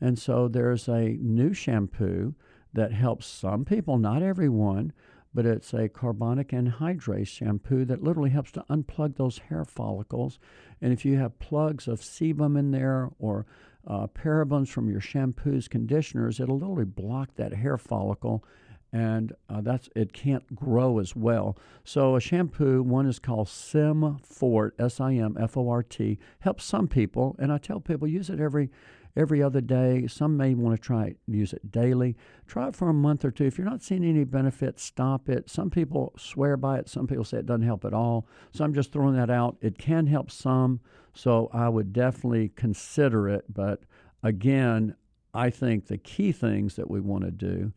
And 0.01 0.17
so 0.17 0.47
there's 0.47 0.87
a 0.87 1.17
new 1.19 1.53
shampoo 1.53 2.33
that 2.73 2.91
helps 2.91 3.25
some 3.25 3.65
people, 3.65 3.97
not 3.97 4.23
everyone, 4.23 4.93
but 5.33 5.45
it's 5.45 5.73
a 5.73 5.89
carbonic 5.89 6.49
anhydrase 6.49 7.27
shampoo 7.27 7.85
that 7.85 8.01
literally 8.01 8.29
helps 8.31 8.51
to 8.53 8.65
unplug 8.69 9.17
those 9.17 9.37
hair 9.37 9.63
follicles. 9.65 10.39
And 10.81 10.91
if 10.91 11.05
you 11.05 11.17
have 11.17 11.39
plugs 11.39 11.87
of 11.87 12.01
sebum 12.01 12.57
in 12.57 12.71
there 12.71 13.09
or 13.19 13.45
uh, 13.85 14.07
parabens 14.07 14.69
from 14.69 14.89
your 14.89 14.99
shampoos, 14.99 15.69
conditioners, 15.69 16.39
it'll 16.39 16.59
literally 16.59 16.85
block 16.85 17.35
that 17.35 17.53
hair 17.53 17.77
follicle 17.77 18.43
and 18.91 19.33
uh, 19.49 19.61
that's 19.61 19.89
it 19.95 20.13
can't 20.13 20.55
grow 20.55 20.99
as 20.99 21.15
well. 21.15 21.57
So 21.83 22.15
a 22.15 22.21
shampoo, 22.21 22.81
one 22.81 23.05
is 23.05 23.19
called 23.19 23.47
Simfort, 23.47 24.71
S-I-M-F-O-R-T, 24.79 26.19
helps 26.39 26.63
some 26.63 26.87
people, 26.87 27.35
and 27.39 27.51
I 27.51 27.57
tell 27.57 27.79
people 27.79 28.07
use 28.07 28.29
it 28.29 28.39
every 28.39 28.69
every 29.17 29.41
other 29.41 29.61
day. 29.61 30.05
Some 30.07 30.37
may 30.37 30.53
want 30.53 30.79
to 30.79 30.81
try 30.81 31.05
it, 31.05 31.17
use 31.27 31.51
it 31.51 31.71
daily. 31.71 32.15
Try 32.45 32.67
it 32.67 32.75
for 32.75 32.87
a 32.87 32.93
month 32.93 33.25
or 33.25 33.31
two. 33.31 33.45
If 33.45 33.57
you're 33.57 33.65
not 33.65 33.81
seeing 33.81 34.05
any 34.05 34.23
benefit, 34.23 34.79
stop 34.79 35.27
it. 35.27 35.49
Some 35.49 35.71
people 35.71 36.13
swear 36.17 36.55
by 36.55 36.77
it. 36.77 36.87
Some 36.87 37.07
people 37.07 37.25
say 37.25 37.39
it 37.39 37.47
doesn't 37.47 37.63
help 37.63 37.83
at 37.83 37.95
all. 37.95 38.27
So 38.51 38.63
I'm 38.63 38.75
just 38.75 38.93
throwing 38.93 39.15
that 39.15 39.31
out. 39.31 39.57
It 39.59 39.79
can 39.79 40.05
help 40.05 40.29
some, 40.29 40.81
so 41.13 41.49
I 41.51 41.67
would 41.67 41.91
definitely 41.91 42.51
consider 42.55 43.27
it. 43.27 43.45
But 43.51 43.81
again, 44.21 44.95
I 45.33 45.49
think 45.49 45.87
the 45.87 45.97
key 45.97 46.31
things 46.31 46.75
that 46.75 46.89
we 46.89 46.99
want 46.99 47.23
to 47.23 47.31
do 47.31 47.73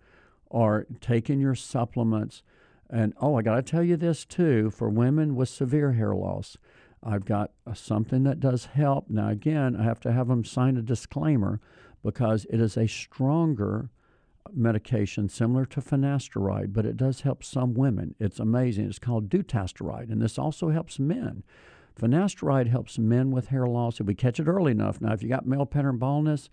are 0.51 0.87
taking 1.01 1.41
your 1.41 1.55
supplements. 1.55 2.43
And 2.89 3.15
oh, 3.21 3.37
I 3.37 3.43
got 3.43 3.57
to 3.57 3.63
tell 3.63 3.85
you 3.85 3.97
this 3.97 4.25
too 4.25 4.71
for 4.71 4.89
women 4.89 5.37
with 5.37 5.49
severe 5.49 5.93
hair 5.93 6.15
loss. 6.15 6.57
I've 7.03 7.25
got 7.25 7.53
uh, 7.67 7.75
something 7.75 8.25
that 8.25 8.41
does 8.41 8.67
help. 8.67 9.09
Now, 9.09 9.29
again, 9.29 9.77
I 9.77 9.85
have 9.85 10.01
to 10.01 10.13
have 10.13 10.29
them 10.29 10.45
sign 10.45 10.77
a 10.77 10.83
disclaimer 10.83 11.61
because 12.03 12.47
it 12.51 12.61
is 12.61 12.77
a 12.77 12.87
stronger 12.87 13.91
medication 14.53 15.29
similar 15.29 15.65
to 15.67 15.81
finasteride, 15.81 16.73
but 16.73 16.87
it 16.87 16.97
does 16.97 17.23
help 17.23 17.45
some 17.45 17.75
women. 17.75 18.15
It's 18.19 18.41
amazing. 18.41 18.87
It's 18.87 18.99
called 18.99 19.29
dutasteride, 19.29 20.11
and 20.11 20.21
this 20.21 20.39
also 20.39 20.71
helps 20.71 20.99
men. 20.99 21.43
Finasteride 21.99 22.69
helps 22.69 22.99
men 22.99 23.31
with 23.31 23.49
hair 23.49 23.67
loss 23.67 24.01
if 24.01 24.07
we 24.07 24.15
catch 24.15 24.41
it 24.41 24.49
early 24.49 24.73
enough. 24.73 25.01
Now, 25.01 25.13
if 25.13 25.23
you 25.23 25.29
got 25.29 25.47
male 25.47 25.67
pattern 25.67 25.99
baldness, 25.99 26.49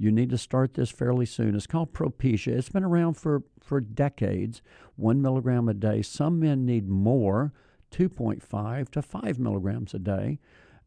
you 0.00 0.10
need 0.10 0.30
to 0.30 0.38
start 0.38 0.72
this 0.72 0.90
fairly 0.90 1.26
soon. 1.26 1.54
It's 1.54 1.66
called 1.66 1.92
Propecia. 1.92 2.56
It's 2.56 2.70
been 2.70 2.84
around 2.84 3.18
for, 3.18 3.42
for 3.62 3.82
decades, 3.82 4.62
one 4.96 5.20
milligram 5.20 5.68
a 5.68 5.74
day. 5.74 6.00
Some 6.00 6.40
men 6.40 6.64
need 6.64 6.88
more, 6.88 7.52
2.5 7.92 8.88
to 8.92 9.02
5 9.02 9.38
milligrams 9.38 9.92
a 9.92 9.98
day. 9.98 10.38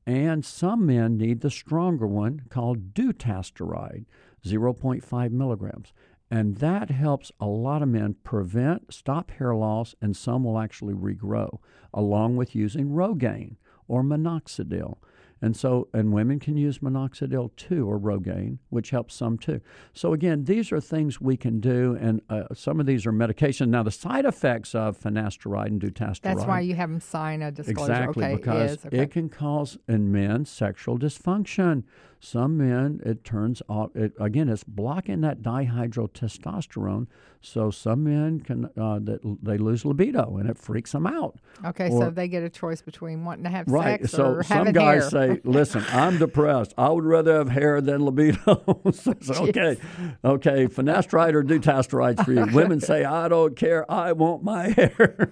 And 0.07 0.43
some 0.43 0.87
men 0.87 1.15
need 1.15 1.41
the 1.41 1.51
stronger 1.51 2.07
one 2.07 2.41
called 2.49 2.95
dutasteride, 2.95 4.05
0.5 4.43 5.31
milligrams. 5.31 5.93
And 6.31 6.55
that 6.55 6.89
helps 6.89 7.31
a 7.39 7.45
lot 7.45 7.83
of 7.83 7.89
men 7.89 8.15
prevent, 8.23 8.91
stop 8.91 9.29
hair 9.29 9.53
loss, 9.53 9.93
and 10.01 10.17
some 10.17 10.43
will 10.43 10.57
actually 10.57 10.95
regrow, 10.95 11.59
along 11.93 12.35
with 12.35 12.55
using 12.55 12.89
Rogaine 12.89 13.57
or 13.87 14.01
minoxidil. 14.01 14.97
And 15.43 15.57
so, 15.57 15.89
and 15.93 16.13
women 16.13 16.39
can 16.39 16.55
use 16.55 16.79
minoxidil 16.79 17.57
too, 17.57 17.85
or 17.85 17.99
Rogaine, 17.99 18.59
which 18.69 18.91
helps 18.91 19.13
some 19.13 19.37
too. 19.37 19.59
So 19.91 20.13
again, 20.13 20.45
these 20.45 20.71
are 20.71 20.79
things 20.79 21.19
we 21.19 21.35
can 21.35 21.59
do, 21.59 21.97
and 21.99 22.21
uh, 22.29 22.43
some 22.53 22.79
of 22.79 22.85
these 22.85 23.05
are 23.05 23.11
medication. 23.11 23.69
Now, 23.69 23.83
the 23.83 23.91
side 23.91 24.23
effects 24.23 24.73
of 24.73 24.97
finasteride 24.97 25.67
and 25.67 25.81
dutasteride. 25.81 26.21
That's 26.21 26.45
why 26.45 26.61
you 26.61 26.75
have 26.75 26.89
them 26.89 27.01
sign 27.01 27.41
a 27.41 27.51
disclosure. 27.51 27.91
Exactly, 27.91 28.23
okay, 28.23 28.35
because 28.37 28.71
it, 28.71 28.79
is. 28.79 28.85
Okay. 28.85 28.99
it 28.99 29.11
can 29.11 29.27
cause 29.27 29.77
in 29.85 30.13
men 30.13 30.45
sexual 30.45 30.97
dysfunction. 30.97 31.83
Some 32.25 32.57
men, 32.57 33.01
it 33.05 33.25
turns 33.25 33.61
off. 33.67 33.93
It, 33.97 34.13
again, 34.17 34.47
it's 34.47 34.63
blocking 34.63 35.19
that 35.21 35.41
dihydrotestosterone. 35.41 37.07
So 37.41 37.69
some 37.69 38.05
men 38.05 38.39
can 38.39 38.69
uh, 38.77 38.99
that 38.99 39.19
they 39.43 39.57
lose 39.57 39.83
libido, 39.83 40.37
and 40.37 40.49
it 40.49 40.57
freaks 40.57 40.93
them 40.93 41.05
out. 41.05 41.37
okay, 41.65 41.89
or- 41.89 42.03
so 42.03 42.09
they 42.11 42.29
get 42.29 42.41
a 42.41 42.49
choice 42.49 42.81
between 42.81 43.25
wanting 43.25 43.43
to 43.43 43.49
have 43.49 43.67
Right. 43.67 43.99
sex 43.99 44.11
So 44.13 44.35
or 44.35 44.43
some 44.43 44.71
guys 44.71 45.11
hair. 45.11 45.35
say, 45.35 45.41
"Listen, 45.43 45.83
I'm 45.89 46.17
depressed. 46.17 46.73
I 46.77 46.87
would 46.91 47.03
rather 47.03 47.33
have 47.39 47.49
hair 47.49 47.81
than 47.81 48.05
libido." 48.05 48.37
so, 48.93 49.11
it's 49.11 49.29
okay, 49.41 49.75
okay, 50.23 50.67
finasteride 50.67 51.33
or 51.33 51.43
dutasteride 51.43 52.23
for 52.23 52.31
you. 52.31 52.45
Women 52.55 52.79
say, 52.79 53.03
"I 53.03 53.27
don't 53.27 53.57
care. 53.57 53.89
I 53.91 54.13
want 54.13 54.43
my 54.45 54.69
hair." 54.77 55.27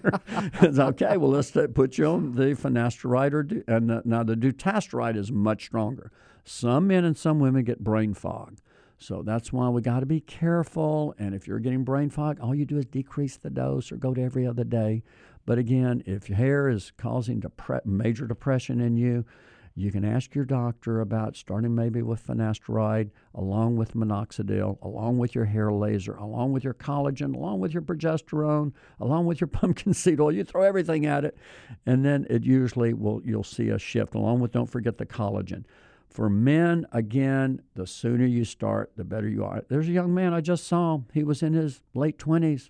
it's 0.62 0.78
okay. 0.80 1.16
Well, 1.16 1.32
let's 1.32 1.52
put 1.74 1.98
you 1.98 2.06
on 2.08 2.34
the 2.36 2.48
finasteride 2.56 3.32
or 3.32 3.44
du- 3.44 3.64
and 3.70 3.90
uh, 3.90 4.02
now 4.04 4.24
the 4.24 4.36
dutasteride 4.36 5.16
is 5.16 5.32
much 5.32 5.64
stronger. 5.68 6.12
Some 6.44 6.88
men 6.88 7.06
and 7.06 7.18
some 7.18 7.40
women 7.40 7.64
get 7.64 7.84
brain 7.84 8.14
fog. 8.14 8.58
So 8.98 9.24
that's 9.24 9.52
why 9.52 9.68
we 9.70 9.82
got 9.82 10.02
to 10.02 10.06
be 10.06 10.20
careful. 10.20 11.16
And 11.18 11.34
if 11.34 11.48
you're 11.48 11.60
getting 11.60 11.84
brain 11.84 12.10
fog, 12.10 12.40
all 12.40 12.54
you 12.54 12.66
do 12.66 12.78
is 12.78 12.86
decrease 12.86 13.36
the 13.36 13.50
dose 13.50 13.92
or 13.92 13.98
go 13.98 14.14
to 14.14 14.22
every 14.22 14.46
other 14.46 14.64
day. 14.64 15.02
But 15.46 15.58
again, 15.58 16.04
if 16.06 16.30
your 16.30 16.38
hair 16.38 16.70
is 16.70 16.92
causing 16.98 17.42
depre- 17.42 17.86
major 17.86 18.28
depression 18.28 18.80
in 18.80 18.98
you, 18.98 19.26
you 19.74 19.92
can 19.92 20.04
ask 20.04 20.36
your 20.36 20.46
doctor 20.46 21.00
about 21.00 21.36
starting 21.38 21.74
maybe 21.74 22.02
with 22.02 22.26
finasteride, 22.26 23.10
along 23.34 23.78
with 23.78 23.94
minoxidil, 23.94 24.78
along 24.82 25.18
with 25.18 25.34
your 25.34 25.46
hair 25.46 25.72
laser, 25.72 26.14
along 26.16 26.52
with 26.52 26.64
your 26.64 26.74
collagen, 26.74 27.34
along 27.34 27.62
with 27.62 27.74
your 27.74 27.82
progesterone, 27.82 28.74
along 29.00 29.26
with 29.26 29.40
your 29.40 29.48
pumpkin 29.52 29.94
seed 29.94 30.20
oil. 30.20 30.32
You 30.32 30.44
throw 30.44 30.64
everything 30.64 31.06
at 31.06 31.24
it, 31.24 31.38
and 31.86 32.06
then 32.06 32.28
it 32.30 32.44
usually 32.44 32.94
will. 32.94 33.22
You'll 33.24 33.44
see 33.44 33.70
a 33.70 33.80
shift. 33.80 34.14
Along 34.14 34.42
with, 34.42 34.52
don't 34.52 34.70
forget 34.70 34.98
the 34.98 35.06
collagen. 35.06 35.64
For 36.12 36.30
men, 36.30 36.86
again, 36.92 37.62
the 37.74 37.88
sooner 37.88 38.26
you 38.26 38.44
start, 38.44 38.92
the 38.98 39.06
better 39.06 39.30
you 39.30 39.46
are. 39.46 39.64
There's 39.70 39.88
a 39.88 39.94
young 39.94 40.14
man 40.14 40.34
I 40.34 40.42
just 40.42 40.68
saw. 40.68 41.00
He 41.14 41.24
was 41.24 41.42
in 41.42 41.54
his 41.54 41.82
late 41.94 42.18
20s. 42.18 42.70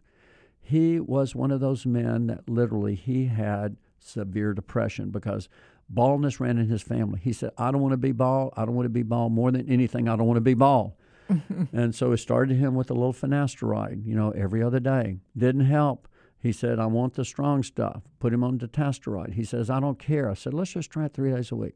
He 0.62 1.00
was 1.00 1.34
one 1.34 1.50
of 1.50 1.60
those 1.60 1.84
men 1.86 2.28
that 2.28 2.48
literally 2.48 2.94
he 2.94 3.26
had 3.26 3.78
severe 4.00 4.54
depression 4.54 5.10
because 5.10 5.50
baldness 5.90 6.40
ran 6.40 6.60
in 6.60 6.70
his 6.70 6.84
family. 6.84 7.20
He 7.22 7.34
said, 7.34 7.50
I 7.58 7.72
don't 7.72 7.82
want 7.82 7.94
to 7.94 7.98
be 7.98 8.12
bald. 8.12 8.54
I 8.56 8.64
don't 8.64 8.76
want 8.76 8.86
to 8.86 8.90
be 8.90 9.02
bald 9.02 9.32
more 9.32 9.52
than 9.52 9.68
anything. 9.68 10.08
I 10.08 10.16
don't 10.16 10.28
want 10.28 10.38
to 10.38 10.42
be 10.42 10.54
bald. 10.54 10.94
and 11.74 11.96
so 11.96 12.12
it 12.12 12.18
started 12.18 12.58
him 12.58 12.76
with 12.76 12.92
a 12.92 12.94
little 12.94 13.14
finasteride, 13.14 14.06
you 14.06 14.16
know, 14.16 14.30
every 14.32 14.62
other 14.62 14.80
day. 14.80 15.18
Didn't 15.36 15.66
help. 15.66 16.08
He 16.38 16.52
said, 16.52 16.80
I 16.80 16.88
want 16.88 17.14
the 17.16 17.26
strong 17.26 17.64
stuff. 17.64 18.04
Put 18.20 18.34
him 18.34 18.44
on 18.44 18.60
dutasteride. 18.60 19.34
He 19.34 19.44
says, 19.44 19.70
I 19.70 19.80
don't 19.80 20.00
care. 20.00 20.30
I 20.30 20.34
said, 20.34 20.54
let's 20.54 20.72
just 20.72 20.92
try 20.92 21.06
it 21.06 21.14
three 21.14 21.32
days 21.32 21.52
a 21.52 21.56
week. 21.56 21.76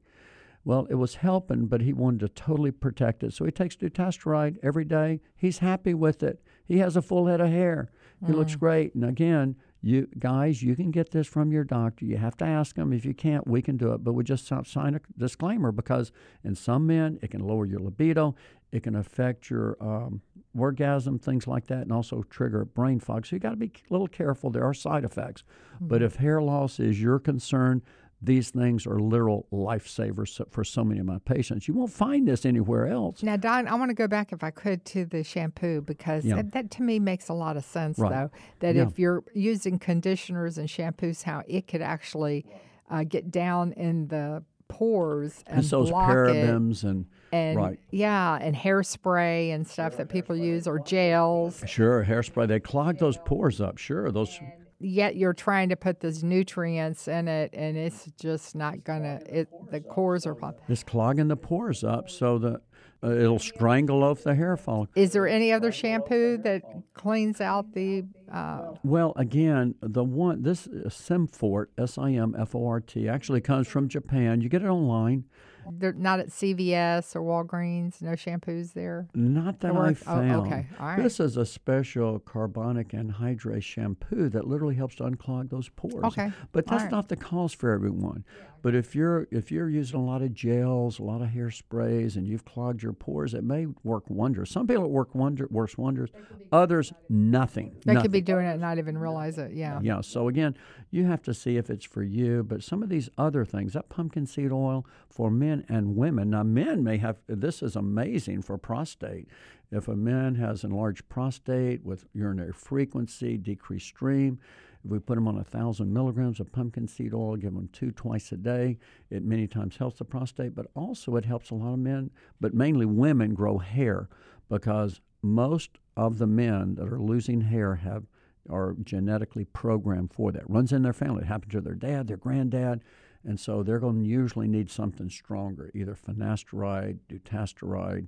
Well, 0.66 0.88
it 0.90 0.96
was 0.96 1.16
helping, 1.16 1.68
but 1.68 1.82
he 1.82 1.94
wanted 1.94 2.22
to 2.22 2.30
totally 2.30 2.72
protect 2.72 3.24
it. 3.24 3.34
So 3.34 3.46
he 3.46 3.52
takes 3.52 3.76
dutasteride 3.76 4.58
every 4.64 4.84
day. 4.84 5.22
He's 5.36 5.60
happy 5.60 5.94
with 5.94 6.24
it. 6.24 6.42
He 6.66 6.80
has 6.80 6.96
a 6.98 7.04
full 7.04 7.28
head 7.28 7.40
of 7.40 7.50
hair. 7.50 7.92
He 8.26 8.34
Mm. 8.34 8.36
looks 8.36 8.56
great. 8.56 8.96
And 8.96 9.06
again, 9.06 9.56
you 9.82 10.08
guys, 10.18 10.64
you 10.64 10.76
can 10.76 10.90
get 10.90 11.12
this 11.12 11.28
from 11.28 11.52
your 11.52 11.64
doctor. 11.64 12.06
You 12.06 12.18
have 12.18 12.36
to 12.38 12.46
ask 12.46 12.76
them. 12.76 12.92
If 12.92 13.06
you 13.06 13.14
can't, 13.14 13.48
we 13.48 13.62
can 13.62 13.78
do 13.78 13.94
it. 13.94 14.04
But 14.04 14.14
we 14.14 14.24
just 14.24 14.48
si- 14.48 14.64
sign 14.64 14.96
a 14.96 15.02
disclaimer 15.16 15.72
because 15.72 16.12
in 16.44 16.56
some 16.56 16.88
men, 16.88 17.20
it 17.22 17.30
can 17.30 17.42
lower 17.42 17.68
your 17.68 17.80
libido. 17.80 18.34
It 18.72 18.82
can 18.82 18.96
affect 18.96 19.52
your 19.52 19.78
um, 19.80 20.22
orgasm, 20.58 21.20
things 21.20 21.46
like 21.48 21.68
that, 21.68 21.84
and 21.84 21.92
also 21.92 22.24
trigger 22.24 22.66
brain 22.66 23.00
fog. 23.00 23.28
So 23.28 23.36
you 23.36 23.40
got 23.40 23.52
to 23.52 23.56
be 23.56 23.68
a 23.68 23.94
little 23.94 24.08
careful. 24.08 24.50
There 24.50 24.64
are 24.64 24.74
side 24.74 25.04
effects. 25.04 25.44
But 25.80 26.02
if 26.02 26.16
hair 26.16 26.42
loss 26.42 26.80
is 26.80 27.00
your 27.00 27.20
concern, 27.20 27.84
these 28.25 28.50
things 28.50 28.86
are 28.88 29.00
literal 29.00 29.48
lifesavers 29.51 30.41
for 30.51 30.63
so 30.63 30.84
many 30.84 31.00
of 31.00 31.05
my 31.05 31.20
patients. 31.20 31.67
You 31.67 31.74
won't 31.75 31.91
find 31.91 32.27
this 32.27 32.46
anywhere 32.46 32.88
else. 32.88 33.22
Now, 33.24 33.38
Don, 33.38 33.67
I 33.67 33.75
want 33.75 33.89
to 33.89 33.96
go 33.96 34.08
back, 34.08 34.32
if 34.32 34.44
I 34.44 34.51
could, 34.51 34.84
to 34.86 35.05
the 35.05 35.24
shampoo 35.24 35.82
because 35.82 36.25
Yeah. 36.25 36.36
that, 36.38 36.51
that 36.53 36.72
to 36.72 36.84
me 36.84 37.00
makes 37.00 37.29
a 37.29 37.34
lot 37.34 37.58
of 37.58 37.63
sense, 37.63 38.00
Right. 38.00 38.10
though. 38.12 38.32
That 38.60 38.75
Yeah. 38.75 38.84
if 38.88 38.98
you're 39.00 39.24
using 39.34 39.79
conditioners 39.79 40.58
and 40.58 40.67
shampoos, 40.67 41.24
how 41.24 41.44
it 41.48 41.67
could 41.67 41.82
actually 41.82 42.46
uh, 42.89 43.03
get 43.03 43.32
down 43.32 43.72
in 43.74 44.08
the 44.10 44.44
pores 44.67 45.44
and 45.48 45.60
It's 45.60 45.70
those 45.70 45.89
block 45.89 46.10
it. 46.10 46.13
parabens 46.13 46.84
and 46.84 47.05
And 47.32 47.58
right. 47.58 47.79
yeah, 47.91 48.38
and 48.41 48.55
hairspray 48.55 49.53
and 49.53 49.65
stuff 49.67 49.98
that 49.98 50.08
people 50.10 50.36
use 50.36 50.67
or 50.67 50.79
gels. 50.79 51.63
Sure, 51.67 52.05
hairspray. 52.05 52.48
They 52.48 52.60
clog 52.60 52.98
those 53.00 53.17
pores 53.25 53.60
up. 53.60 53.77
Sure, 53.77 54.10
those. 54.12 54.39
Yet 54.88 55.15
you're 55.15 55.34
trying 55.34 55.70
to 55.70 55.75
put 55.75 56.01
those 56.01 56.24
nutrients 56.24 57.08
in 57.08 57.27
it, 57.27 57.50
and 57.54 57.75
it's 57.75 58.06
just 58.22 58.56
not 58.56 58.84
gonna. 58.84 59.20
It 59.25 59.50
the 59.72 59.82
cores 59.82 60.27
are 60.27 60.36
popping 60.36 60.62
It's 60.68 60.84
clogging 60.84 61.27
the 61.27 61.36
pores 61.36 61.84
up, 61.84 62.08
so 62.08 62.38
that 62.38 62.62
uh, 63.04 63.10
it'll 63.10 63.39
strangle 63.39 64.04
off 64.04 64.22
the 64.22 64.36
hair 64.36 64.56
follicle. 64.56 64.94
Is 64.96 65.13
there 65.13 65.27
any 65.27 65.51
other 65.51 65.72
shampoo 65.72 66.38
that 66.44 66.62
cleans 66.94 67.42
out 67.42 67.74
the? 67.74 68.06
Uh, 68.32 68.74
Well, 68.84 69.13
again, 69.15 69.74
the 69.82 70.04
one 70.04 70.44
this 70.44 70.68
uh, 70.68 70.89
Simfort, 70.89 71.68
S 71.80 71.98
I 71.98 72.12
M 72.12 72.36
F 72.38 72.54
O 72.54 72.68
R 72.68 72.80
T, 72.80 73.10
actually 73.10 73.42
comes 73.42 73.68
from 73.68 73.88
Japan. 73.88 74.39
You 74.42 74.50
get 74.50 74.62
it 74.62 74.68
online. 74.68 75.24
They're 75.72 75.94
not 75.94 76.20
at 76.20 76.28
CVS 76.30 77.16
or 77.16 77.22
Walgreens. 77.22 78.02
No 78.02 78.12
shampoos 78.12 78.74
there. 78.74 79.08
Not 79.14 79.60
that 79.62 79.72
Or- 79.72 79.88
I 79.88 79.90
oh, 79.90 79.94
found. 79.94 80.48
okay. 80.48 80.68
All 80.80 80.88
right. 80.88 81.02
This 81.04 81.20
is 81.20 81.38
a 81.38 81.46
special 81.46 82.20
carbonic 82.20 82.90
anhydrase 82.90 83.64
shampoo 83.64 84.30
that 84.30 84.48
literally 84.48 84.76
helps 84.76 84.96
to 84.96 85.04
unclog 85.04 85.50
those 85.50 85.70
pores. 85.70 86.04
Okay. 86.06 86.32
But 86.52 86.68
that's 86.68 86.84
right. 86.84 86.92
not 86.92 87.10
the 87.10 87.16
cause 87.16 87.54
for 87.54 87.72
everyone. 87.72 88.24
But 88.62 88.74
if 88.74 88.96
you're 88.96 89.28
if 89.30 89.52
you're 89.52 89.70
using 89.70 90.00
a 90.00 90.04
lot 90.04 90.24
of 90.24 90.34
gels, 90.34 90.98
a 90.98 91.04
lot 91.04 91.22
of 91.22 91.28
hairsprays, 91.30 92.16
and 92.16 92.26
you've 92.26 92.46
clogged 92.46 92.82
your 92.82 92.94
pores, 92.94 93.36
it 93.36 93.44
may 93.44 93.68
work 93.84 94.10
wonders. 94.10 94.50
Some 94.50 94.66
people 94.66 94.86
it 94.86 94.90
work 94.90 95.14
wonder 95.14 95.48
works 95.52 95.78
wonders. 95.78 96.10
Others 96.52 96.92
nothing. 97.08 97.76
They 97.86 97.94
nothing. 97.94 98.06
could 98.06 98.12
be 98.12 98.22
doing 98.22 98.48
it 98.48 98.54
and 98.54 98.62
not 98.62 98.80
even 98.80 98.98
realize 98.98 99.38
it. 99.38 99.52
Yeah. 99.54 99.80
Yeah. 99.84 100.02
So 100.02 100.30
again, 100.30 100.58
you 100.96 101.06
have 101.06 101.22
to 101.24 101.34
see 101.34 101.58
if 101.58 101.70
it's 101.70 101.86
for 101.86 102.04
you. 102.04 102.42
But 102.42 102.64
some 102.64 102.82
of 102.82 102.88
these 102.88 103.10
other 103.18 103.44
things, 103.44 103.74
that 103.74 103.90
pumpkin 103.90 104.25
seed 104.25 104.52
oil 104.52 104.86
for 105.10 105.30
men 105.30 105.66
and 105.68 105.98
women. 105.98 106.30
Now, 106.30 106.44
men 106.44 106.84
may 106.84 106.98
have. 106.98 107.18
This 107.28 107.62
is 107.62 107.75
amazing 107.75 108.44
for 108.44 108.58
prostate. 108.58 109.28
If 109.72 109.90
a 109.90 109.96
man 109.96 110.36
has 110.36 110.64
enlarged 110.64 111.10
prostate 111.10 111.84
with 111.84 112.06
urinary 112.14 112.54
frequency, 112.54 113.38
decreased 113.38 113.88
stream, 113.88 114.40
if 114.86 114.92
we 114.92 115.00
put 115.00 115.16
them 115.16 115.28
on 115.28 115.38
a 115.38 115.44
thousand 115.44 115.92
milligrams 115.92 116.40
of 116.40 116.54
pumpkin 116.54 116.88
seed 116.88 117.14
oil, 117.14 117.36
give 117.36 117.54
them 117.54 117.68
two 117.74 117.92
twice 117.92 118.32
a 118.32 118.38
day, 118.38 118.78
it 119.10 119.24
many 119.24 119.48
times 119.48 119.75
helps 119.75 119.98
the 119.98 120.06
prostate. 120.06 120.56
But 120.56 120.68
also, 120.75 121.18
it 121.18 121.25
helps 121.25 121.50
a 121.50 121.56
lot 121.56 121.74
of 121.74 121.80
men, 121.80 122.10
but 122.40 122.54
mainly 122.54 122.86
women, 122.86 123.34
grow 123.34 123.58
hair 123.58 124.08
because 124.48 125.02
most 125.22 125.72
of 125.98 126.20
the 126.20 126.28
men 126.28 126.75
that 126.75 126.88
are 126.88 127.02
losing 127.02 127.42
hair 127.42 127.75
have 127.75 128.06
are 128.50 128.75
genetically 128.84 129.46
programmed 129.46 130.14
for 130.14 130.32
that. 130.32 130.50
Runs 130.50 130.72
in 130.72 130.82
their 130.84 130.94
family. 130.94 131.24
It 131.24 131.28
happened 131.28 131.52
to 131.54 131.62
their 131.62 131.74
dad, 131.75 132.08
their 132.08 132.18
granddad, 132.18 132.82
and 133.24 133.40
so 133.40 133.64
they're 133.64 133.80
going 133.80 134.04
to 134.04 134.10
usually 134.10 134.48
need 134.48 134.70
something 134.70 135.10
stronger, 135.10 135.72
either 135.74 135.96
finasteride, 135.96 137.00
dutasteride. 137.10 138.08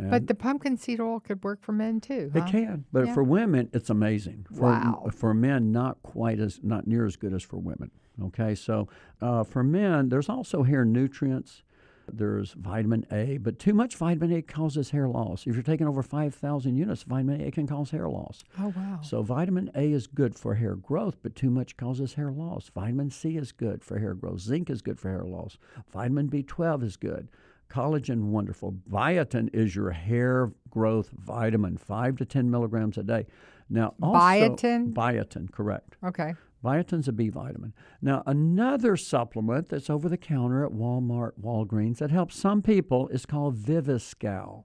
But 0.00 0.28
the 0.28 0.34
pumpkin 0.34 0.76
seed 0.76 1.00
oil 1.00 1.18
could 1.18 1.42
work 1.42 1.60
for 1.62 1.72
men 1.72 2.00
too. 2.00 2.30
it 2.32 2.46
can, 2.46 2.84
but 2.92 3.06
Yeah. 3.06 3.14
for 3.14 3.24
women, 3.24 3.68
it's 3.72 3.90
amazing. 3.90 4.46
For, 4.54 4.62
Wow. 4.62 5.08
For 5.12 5.34
men, 5.34 5.72
not 5.72 6.00
quite 6.02 6.38
as, 6.38 6.60
not 6.62 6.86
near 6.86 7.04
as 7.04 7.16
good 7.16 7.32
as 7.32 7.42
for 7.42 7.56
women. 7.56 7.90
Okay, 8.22 8.54
so 8.54 8.88
uh, 9.20 9.42
for 9.44 9.64
men, 9.64 10.08
there's 10.08 10.28
also 10.28 10.62
hair 10.62 10.84
nutrients. 10.84 11.62
There's 12.12 12.52
vitamin 12.52 13.06
A, 13.10 13.38
but 13.38 13.58
too 13.58 13.74
much 13.74 13.96
vitamin 13.96 14.32
A 14.32 14.42
causes 14.42 14.90
hair 14.90 15.08
loss. 15.08 15.46
If 15.46 15.54
you're 15.54 15.62
taking 15.62 15.86
over 15.86 16.02
5,000 16.02 16.76
units 16.76 17.02
of 17.02 17.08
vitamin 17.08 17.40
A, 17.40 17.44
it 17.44 17.54
can 17.54 17.66
cause 17.66 17.90
hair 17.90 18.08
loss. 18.08 18.42
Oh 18.58 18.72
wow. 18.76 19.00
So 19.02 19.22
vitamin 19.22 19.70
A 19.74 19.92
is 19.92 20.06
good 20.06 20.34
for 20.34 20.54
hair 20.54 20.74
growth, 20.74 21.16
but 21.22 21.34
too 21.34 21.50
much 21.50 21.76
causes 21.76 22.14
hair 22.14 22.30
loss. 22.30 22.70
Vitamin 22.74 23.10
C 23.10 23.36
is 23.36 23.52
good 23.52 23.84
for 23.84 23.98
hair 23.98 24.14
growth. 24.14 24.40
Zinc 24.40 24.70
is 24.70 24.82
good 24.82 24.98
for 24.98 25.08
hair 25.10 25.24
loss. 25.24 25.58
Vitamin 25.92 26.28
B12 26.28 26.82
is 26.82 26.96
good. 26.96 27.28
Collagen, 27.70 28.24
wonderful. 28.24 28.72
Biotin 28.90 29.50
is 29.52 29.76
your 29.76 29.90
hair 29.90 30.52
growth 30.70 31.10
vitamin, 31.10 31.76
five 31.76 32.16
to 32.16 32.24
ten 32.24 32.50
milligrams 32.50 32.96
a 32.96 33.02
day. 33.02 33.26
Now, 33.70 33.94
also, 34.02 34.18
Biotin? 34.18 34.94
Biotin, 34.94 35.50
correct. 35.52 35.96
Okay. 36.02 36.34
Biotin's 36.64 37.08
a 37.08 37.12
B 37.12 37.28
vitamin. 37.28 37.72
Now, 38.02 38.22
another 38.26 38.96
supplement 38.96 39.68
that's 39.68 39.88
over 39.88 40.08
the 40.08 40.16
counter 40.16 40.64
at 40.64 40.72
Walmart, 40.72 41.32
Walgreens, 41.40 41.98
that 41.98 42.10
helps 42.10 42.36
some 42.36 42.62
people 42.62 43.08
is 43.08 43.26
called 43.26 43.56
Viviscal. 43.56 44.64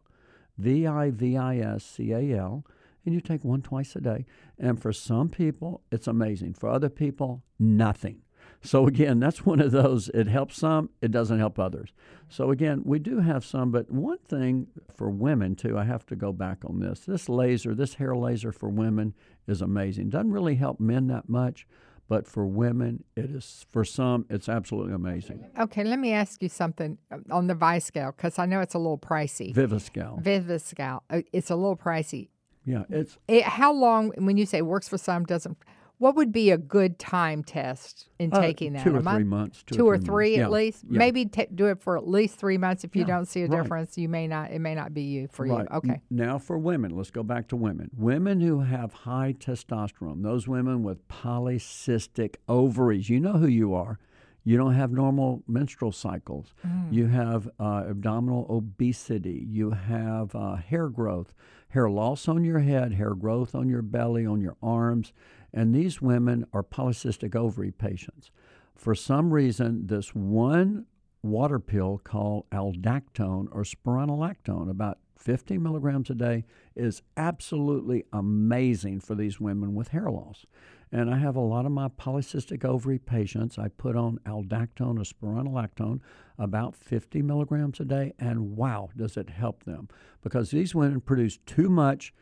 V 0.58 0.88
I 0.88 1.12
V 1.12 1.38
I 1.38 1.58
S 1.58 1.84
C 1.84 2.12
A 2.12 2.38
L. 2.38 2.65
And 3.06 3.13
you 3.13 3.21
take 3.21 3.43
one 3.43 3.62
twice 3.62 3.95
a 3.95 4.01
day. 4.01 4.25
And 4.58 4.82
for 4.82 4.93
some 4.93 5.29
people, 5.29 5.82
it's 5.91 6.08
amazing. 6.08 6.53
For 6.53 6.69
other 6.69 6.89
people, 6.89 7.43
nothing. 7.60 8.21
So, 8.63 8.88
again, 8.88 9.19
that's 9.19 9.45
one 9.45 9.60
of 9.60 9.71
those. 9.71 10.10
It 10.10 10.28
helps 10.28 10.58
some, 10.58 10.89
it 11.02 11.12
doesn't 11.12 11.38
help 11.38 11.60
others. 11.60 11.91
So, 12.30 12.49
again, 12.49 12.82
we 12.86 12.97
do 12.97 13.19
have 13.19 13.43
some, 13.43 13.71
but 13.71 13.91
one 13.91 14.19
thing 14.19 14.67
for 14.95 15.10
women, 15.10 15.56
too, 15.56 15.78
I 15.78 15.84
have 15.84 16.06
to 16.08 16.15
go 16.15 16.32
back 16.32 16.60
on 16.65 16.80
this. 16.80 17.02
This 17.02 17.28
laser, 17.28 17.76
this 17.76 17.95
hair 17.95 18.15
laser 18.15 18.52
for 18.52 18.69
women 18.69 19.13
is 19.47 19.62
amazing. 19.62 20.10
Doesn't 20.10 20.32
really 20.32 20.56
help 20.56 20.80
men 20.80 21.08
that 21.08 21.28
much, 21.28 21.67
but 22.08 22.26
for 22.26 22.45
women, 22.45 23.04
it 23.17 23.26
is, 23.32 23.65
for 23.69 23.84
some, 23.84 24.26
it's 24.30 24.47
absolutely 24.47 24.93
amazing. 24.93 25.45
Okay. 25.60 25.84
Let 25.84 25.99
me 25.99 26.13
ask 26.13 26.41
you 26.41 26.49
something 26.49 26.97
uh, 27.12 27.17
on 27.32 27.47
the 27.47 27.56
Viscal 27.56 28.15
because 28.15 28.39
I 28.39 28.45
know 28.45 28.62
it's 28.62 28.76
a 28.76 28.80
little 28.80 28.97
pricey. 28.97 29.54
Viviscal. 29.54 30.23
Viviscal. 30.23 31.02
uh, 31.10 31.21
It's 31.34 31.49
a 31.49 31.56
little 31.56 31.78
pricey. 31.78 32.30
Yeah, 32.65 32.84
it's 32.89 33.17
It, 33.28 33.43
how 33.43 33.73
long? 33.73 34.13
When 34.17 34.38
you 34.38 34.45
say 34.45 34.62
works 34.62 34.88
for 34.88 34.97
some, 34.97 35.26
doesn't. 35.26 35.58
What 36.04 36.18
would 36.18 36.34
be 36.34 36.52
a 36.52 36.58
good 36.58 37.00
time 37.00 37.46
test 37.46 38.10
in 38.20 38.34
uh, 38.34 38.42
taking 38.42 38.74
that? 38.74 38.84
two 38.84 38.89
or 38.94 39.00
three 39.02 39.24
month? 39.24 39.26
months. 39.28 39.63
Two 39.63 39.88
or 39.88 39.94
months. 39.94 40.06
three 40.06 40.36
Yeah, 40.36 40.44
at 40.44 40.52
least. 40.52 40.84
yeah. 40.89 41.00
Maybe 41.00 41.26
ta 41.28 41.44
do 41.56 41.68
it 41.68 41.82
for 41.82 41.98
at 41.98 42.06
least 42.06 42.36
three 42.36 42.58
months. 42.58 42.84
If 42.84 42.94
you 42.94 43.04
Yeah, 43.04 43.08
don't 43.08 43.26
see 43.26 43.44
a 43.44 43.48
right. 43.48 43.62
difference, 43.62 43.98
you 43.98 44.10
may 44.10 44.28
not. 44.28 44.52
It 44.52 44.60
may 44.60 44.76
not 44.76 44.94
be 44.94 45.04
you 45.04 45.30
for 45.32 45.46
Right. 45.46 45.66
you. 45.72 45.78
Okay. 45.78 46.02
Now 46.10 46.39
for 46.39 46.58
women, 46.58 46.92
let's 46.94 47.10
go 47.10 47.24
back 47.24 47.48
to 47.48 47.56
women. 47.56 47.89
Women 47.96 48.42
who 48.42 48.60
have 48.60 48.92
high 48.92 49.32
testosterone, 49.39 50.24
those 50.24 50.46
women 50.46 50.84
with 50.84 51.08
polycystic 51.08 52.36
ovaries, 52.50 53.10
you 53.10 53.22
know 53.22 53.38
who 53.38 53.48
you 53.48 53.74
are. 53.74 53.98
You 54.44 54.58
don't 54.58 54.74
have 54.74 54.92
normal 54.92 55.42
menstrual 55.48 55.94
cycles. 55.94 56.54
You 56.92 57.08
have 57.08 57.50
uh, 57.58 57.86
abdominal 57.88 58.46
obesity. 58.50 59.48
You 59.50 59.72
have 59.72 60.36
uh, 60.36 60.56
hair 60.56 60.89
growth, 60.89 61.34
hair 61.70 61.89
loss 61.89 62.28
on 62.28 62.44
your 62.44 62.60
head, 62.60 62.92
hair 62.92 63.13
growth 63.16 63.56
on 63.56 63.70
your 63.70 63.82
belly, 63.82 64.26
on 64.26 64.42
your 64.42 64.58
arms. 64.62 65.13
And 65.54 65.74
these 65.74 66.02
women 66.02 66.46
are 66.54 66.63
polycystic 66.63 67.36
ovary 67.36 67.72
patients. 67.72 68.32
For 68.76 68.96
some 68.96 69.34
reason, 69.34 69.88
this 69.88 70.16
one 70.16 70.88
water 71.22 71.60
pill 71.60 72.02
called 72.04 72.50
aldactone 72.52 73.48
or 73.52 73.63
spironolactone, 73.63 74.70
about 74.70 74.98
50 75.18 75.58
milligrams 75.58 76.10
a 76.10 76.16
day, 76.16 76.44
is 76.76 77.02
absolutely 77.16 78.04
amazing 78.12 79.00
for 79.00 79.16
these 79.16 79.39
women 79.39 79.74
with 79.74 79.89
hair 79.89 80.10
loss. 80.10 80.46
And 80.92 81.10
I 81.10 81.18
have 81.18 81.36
a 81.36 81.42
lot 81.42 81.66
of 81.66 81.72
my 81.72 81.88
polycystic 81.88 82.66
ovary 82.66 83.00
patients. 83.00 83.58
I 83.58 83.70
put 83.70 83.96
on 83.96 84.20
aldactone 84.26 85.00
or 85.00 85.04
spironolactone 85.04 86.02
about 86.38 86.76
50 86.76 87.22
milligrams 87.22 87.80
a 87.80 87.86
day, 87.86 88.13
and 88.20 88.56
wow, 88.58 88.89
does 88.96 89.18
it 89.18 89.30
help 89.30 89.63
them? 89.63 89.88
Because 90.22 90.52
these 90.52 90.76
women 90.76 91.00
produce 91.00 91.39
too 91.46 91.70
much 91.70 92.13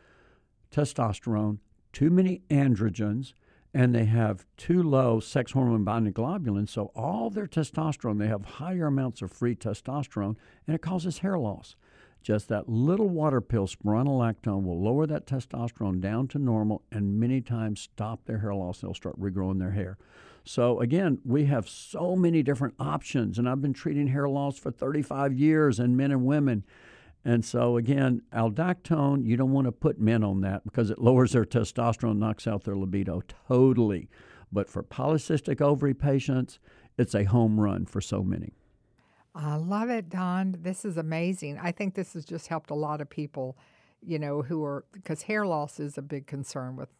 testosterone, 0.70 1.58
too 1.92 2.10
many 2.10 2.42
androgens, 2.50 3.32
and 3.74 3.94
they 3.94 4.04
have 4.04 4.44
too 4.56 4.82
low 4.82 5.20
sex 5.20 5.52
hormone 5.52 5.84
binding 5.84 6.12
globulin. 6.12 6.68
So 6.68 6.90
all 6.94 7.30
their 7.30 7.46
testosterone, 7.46 8.18
they 8.18 8.28
have 8.28 8.44
higher 8.44 8.86
amounts 8.86 9.22
of 9.22 9.32
free 9.32 9.54
testosterone, 9.54 10.36
and 10.66 10.74
it 10.74 10.82
causes 10.82 11.18
hair 11.18 11.38
loss. 11.38 11.76
Just 12.22 12.48
that 12.48 12.68
little 12.68 13.08
water 13.08 13.40
pill, 13.40 13.66
spironolactone, 13.66 14.62
will 14.62 14.80
lower 14.80 15.06
that 15.06 15.26
testosterone 15.26 16.00
down 16.00 16.28
to 16.28 16.38
normal 16.38 16.82
and 16.92 17.18
many 17.18 17.40
times 17.40 17.80
stop 17.80 18.24
their 18.26 18.38
hair 18.38 18.54
loss. 18.54 18.80
They'll 18.80 18.94
start 18.94 19.20
regrowing 19.20 19.58
their 19.58 19.72
hair. 19.72 19.98
So, 20.44 20.80
again, 20.80 21.18
we 21.24 21.46
have 21.46 21.68
so 21.68 22.16
many 22.16 22.42
different 22.42 22.74
options, 22.78 23.38
and 23.38 23.48
I've 23.48 23.62
been 23.62 23.72
treating 23.72 24.08
hair 24.08 24.28
loss 24.28 24.58
for 24.58 24.70
35 24.70 25.32
years 25.32 25.78
in 25.78 25.96
men 25.96 26.10
and 26.10 26.24
women. 26.24 26.64
And 27.24 27.44
so, 27.44 27.76
again, 27.76 28.22
aldactone, 28.32 29.24
you 29.24 29.36
don't 29.36 29.52
want 29.52 29.66
to 29.66 29.72
put 29.72 30.00
men 30.00 30.24
on 30.24 30.40
that 30.40 30.64
because 30.64 30.90
it 30.90 30.98
lowers 30.98 31.32
their 31.32 31.44
testosterone, 31.44 32.18
knocks 32.18 32.46
out 32.46 32.64
their 32.64 32.76
libido 32.76 33.22
totally. 33.46 34.08
But 34.50 34.68
for 34.68 34.82
polycystic 34.82 35.60
ovary 35.60 35.94
patients, 35.94 36.58
it's 36.98 37.14
a 37.14 37.24
home 37.24 37.60
run 37.60 37.86
for 37.86 38.00
so 38.00 38.22
many. 38.22 38.52
I 39.34 39.56
love 39.56 39.88
it, 39.88 40.10
Don. 40.10 40.56
This 40.60 40.84
is 40.84 40.96
amazing. 40.96 41.58
I 41.58 41.72
think 41.72 41.94
this 41.94 42.12
has 42.12 42.24
just 42.24 42.48
helped 42.48 42.70
a 42.70 42.74
lot 42.74 43.00
of 43.00 43.08
people, 43.08 43.56
you 44.04 44.18
know, 44.18 44.42
who 44.42 44.62
are 44.64 44.84
because 44.92 45.22
hair 45.22 45.46
loss 45.46 45.80
is 45.80 45.96
a 45.96 46.02
big 46.02 46.26
concern 46.26 46.76
with 46.76 46.90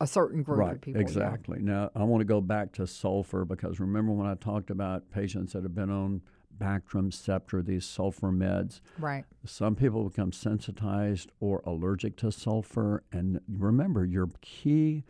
a 0.00 0.06
certain 0.06 0.42
group 0.42 0.58
right, 0.58 0.74
of 0.74 0.80
people. 0.80 1.00
Exactly. 1.00 1.58
Yeah. 1.58 1.72
Now, 1.72 1.90
I 1.96 2.04
want 2.04 2.20
to 2.20 2.24
go 2.24 2.40
back 2.40 2.72
to 2.72 2.86
sulfur 2.86 3.44
because 3.44 3.80
remember 3.80 4.12
when 4.12 4.28
I 4.28 4.34
talked 4.34 4.70
about 4.70 5.10
patients 5.10 5.54
that 5.54 5.64
have 5.64 5.74
been 5.74 5.90
on 5.90 6.22
Bactrim, 6.58 7.10
Septra, 7.10 7.64
these 7.64 7.84
sulfur 7.84 8.30
meds. 8.30 8.80
Right. 8.98 9.24
Some 9.44 9.74
people 9.74 10.08
become 10.08 10.32
sensitized 10.32 11.32
or 11.40 11.62
allergic 11.66 12.16
to 12.18 12.32
sulfur. 12.32 13.02
And 13.12 13.40
remember, 13.48 14.04
your 14.04 14.28
key 14.40 15.04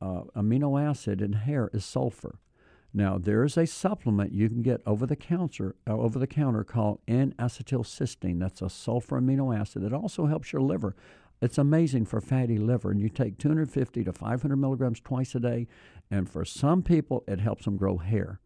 uh, 0.00 0.22
amino 0.36 0.80
acid 0.80 1.20
in 1.20 1.32
hair 1.34 1.70
is 1.72 1.84
sulfur. 1.84 2.38
Now, 2.94 3.18
there 3.18 3.44
is 3.44 3.58
a 3.58 3.66
supplement 3.66 4.32
you 4.32 4.48
can 4.48 4.62
get 4.62 4.80
over 4.86 5.04
the 5.04 5.16
counter, 5.16 5.76
uh, 5.86 5.92
over 5.92 6.18
the 6.18 6.26
counter 6.26 6.64
called 6.64 7.00
N-acetylcysteine. 7.06 8.38
That's 8.38 8.62
a 8.62 8.70
sulfur 8.70 9.20
amino 9.20 9.54
acid. 9.54 9.82
It 9.82 9.92
also 9.92 10.26
helps 10.26 10.52
your 10.52 10.62
liver. 10.62 10.96
It's 11.42 11.58
amazing 11.58 12.06
for 12.06 12.22
fatty 12.22 12.56
liver, 12.56 12.90
and 12.90 12.98
you 12.98 13.10
take 13.10 13.36
250 13.36 14.04
to 14.04 14.12
500 14.12 14.56
milligrams 14.56 15.00
twice 15.00 15.34
a 15.34 15.40
day. 15.40 15.66
And 16.10 16.28
for 16.30 16.44
some 16.46 16.82
people, 16.82 17.24
it 17.28 17.40
helps 17.40 17.66
them 17.66 17.76
grow 17.76 17.98
hair. 17.98 18.40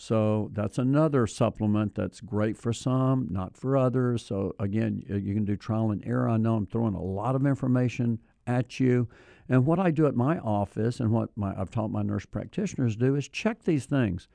So 0.00 0.48
that's 0.52 0.78
another 0.78 1.26
supplement 1.26 1.94
that's 1.94 2.20
great 2.20 2.56
for 2.56 2.72
some, 2.72 3.28
not 3.30 3.54
for 3.56 3.76
others. 3.76 4.24
So 4.24 4.54
again, 4.58 5.04
you 5.06 5.34
can 5.34 5.44
do 5.44 5.56
trial 5.56 5.90
and 5.90 6.02
error. 6.06 6.28
I 6.28 6.38
know 6.38 6.54
I'm 6.54 6.66
throwing 6.66 6.94
a 6.94 7.02
lot 7.02 7.34
of 7.34 7.44
information 7.44 8.18
at 8.46 8.80
you. 8.80 9.08
And 9.48 9.66
what 9.66 9.78
I 9.78 9.90
do 9.90 10.06
at 10.06 10.14
my 10.14 10.38
office 10.38 11.00
and 11.00 11.10
what 11.10 11.28
my, 11.36 11.52
I've 11.54 11.70
taught 11.70 11.90
my 11.90 12.02
nurse 12.02 12.24
practitioners 12.24 12.96
do 12.96 13.14
is 13.14 13.28
check 13.28 13.64
these 13.64 13.84
things. 13.84 14.26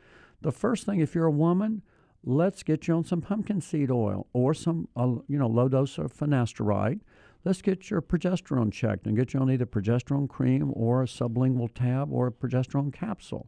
The 0.42 0.52
first 0.52 0.86
thing, 0.86 1.00
if 1.00 1.16
you're 1.16 1.26
a 1.26 1.32
woman, 1.32 1.82
let's 2.24 2.62
get 2.62 2.88
you 2.88 2.94
on 2.96 3.04
some 3.04 3.22
pumpkin 3.22 3.60
seed 3.60 3.90
oil 3.90 4.28
or 4.34 4.54
some, 4.54 4.88
uh, 4.96 5.16
you 5.28 5.40
know, 5.40 5.48
low 5.48 5.68
dose 5.68 5.98
of 5.98 6.14
finasteride. 6.14 7.00
Let's 7.44 7.64
get 7.64 7.90
your 7.90 8.02
progesterone 8.02 8.72
checked 8.72 9.08
and 9.08 9.16
get 9.16 9.34
you 9.34 9.40
on 9.40 9.50
either 9.50 9.66
progesterone 9.66 10.30
cream 10.30 10.72
or 10.76 11.02
a 11.02 11.08
sublingual 11.08 11.74
tab 11.74 12.12
or 12.12 12.28
a 12.28 12.32
progesterone 12.32 12.94
capsule. 12.94 13.48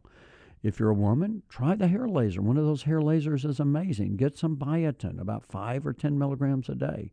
If 0.68 0.78
you're 0.78 0.90
a 0.90 0.94
woman, 0.94 1.42
try 1.48 1.74
the 1.74 1.88
hair 1.88 2.06
laser. 2.06 2.42
One 2.42 2.58
of 2.58 2.66
those 2.66 2.82
hair 2.82 3.00
lasers 3.00 3.46
is 3.46 3.58
amazing. 3.58 4.16
Get 4.16 4.36
some 4.36 4.54
biotin, 4.54 5.18
about 5.18 5.46
five 5.46 5.86
or 5.86 5.94
10 5.94 6.18
milligrams 6.18 6.68
a 6.68 6.74
day. 6.74 7.10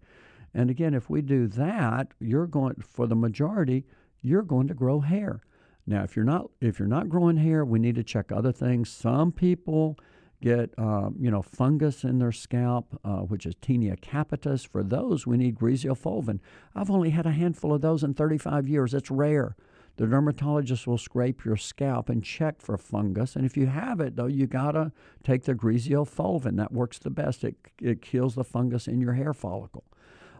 And 0.53 0.69
again, 0.69 0.93
if 0.93 1.09
we 1.09 1.21
do 1.21 1.47
that, 1.47 2.09
you're 2.19 2.47
going, 2.47 2.75
for 2.81 3.07
the 3.07 3.15
majority, 3.15 3.85
you're 4.21 4.41
going 4.41 4.67
to 4.67 4.73
grow 4.73 4.99
hair. 4.99 5.41
Now, 5.87 6.03
if 6.03 6.17
you're 6.17 6.25
not 6.25 6.49
if 6.59 6.79
you're 6.79 6.87
not 6.87 7.07
growing 7.07 7.37
hair, 7.37 7.63
we 7.63 7.79
need 7.79 7.95
to 7.95 8.03
check 8.03 8.29
other 8.29 8.51
things. 8.51 8.89
Some 8.89 9.31
people 9.31 9.97
get 10.41 10.71
uh, 10.77 11.11
you 11.17 11.31
know 11.31 11.41
fungus 11.41 12.03
in 12.03 12.19
their 12.19 12.31
scalp, 12.33 12.99
uh, 13.05 13.19
which 13.19 13.45
is 13.45 13.55
tinea 13.55 13.97
capitis. 13.99 14.67
For 14.67 14.83
those, 14.83 15.25
we 15.25 15.37
need 15.37 15.57
griseofulvin. 15.57 16.39
I've 16.75 16.89
only 16.89 17.11
had 17.11 17.25
a 17.25 17.31
handful 17.31 17.73
of 17.73 17.81
those 17.81 18.03
in 18.03 18.15
35 18.15 18.67
years. 18.67 18.93
It's 18.93 19.11
rare. 19.11 19.55
The 19.97 20.07
dermatologist 20.07 20.87
will 20.87 20.97
scrape 20.97 21.45
your 21.45 21.55
scalp 21.55 22.09
and 22.09 22.23
check 22.23 22.61
for 22.61 22.77
fungus. 22.77 23.35
And 23.35 23.45
if 23.45 23.55
you 23.55 23.67
have 23.67 24.01
it, 24.01 24.15
though, 24.15 24.25
you 24.25 24.45
got 24.45 24.71
to 24.71 24.91
take 25.23 25.43
the 25.43 25.55
griseofulvin. 25.55 26.57
That 26.57 26.73
works 26.73 26.99
the 26.99 27.09
best. 27.09 27.43
It, 27.43 27.55
it 27.81 28.01
kills 28.01 28.35
the 28.35 28.43
fungus 28.43 28.87
in 28.87 28.99
your 28.99 29.13
hair 29.13 29.33
follicle. 29.33 29.85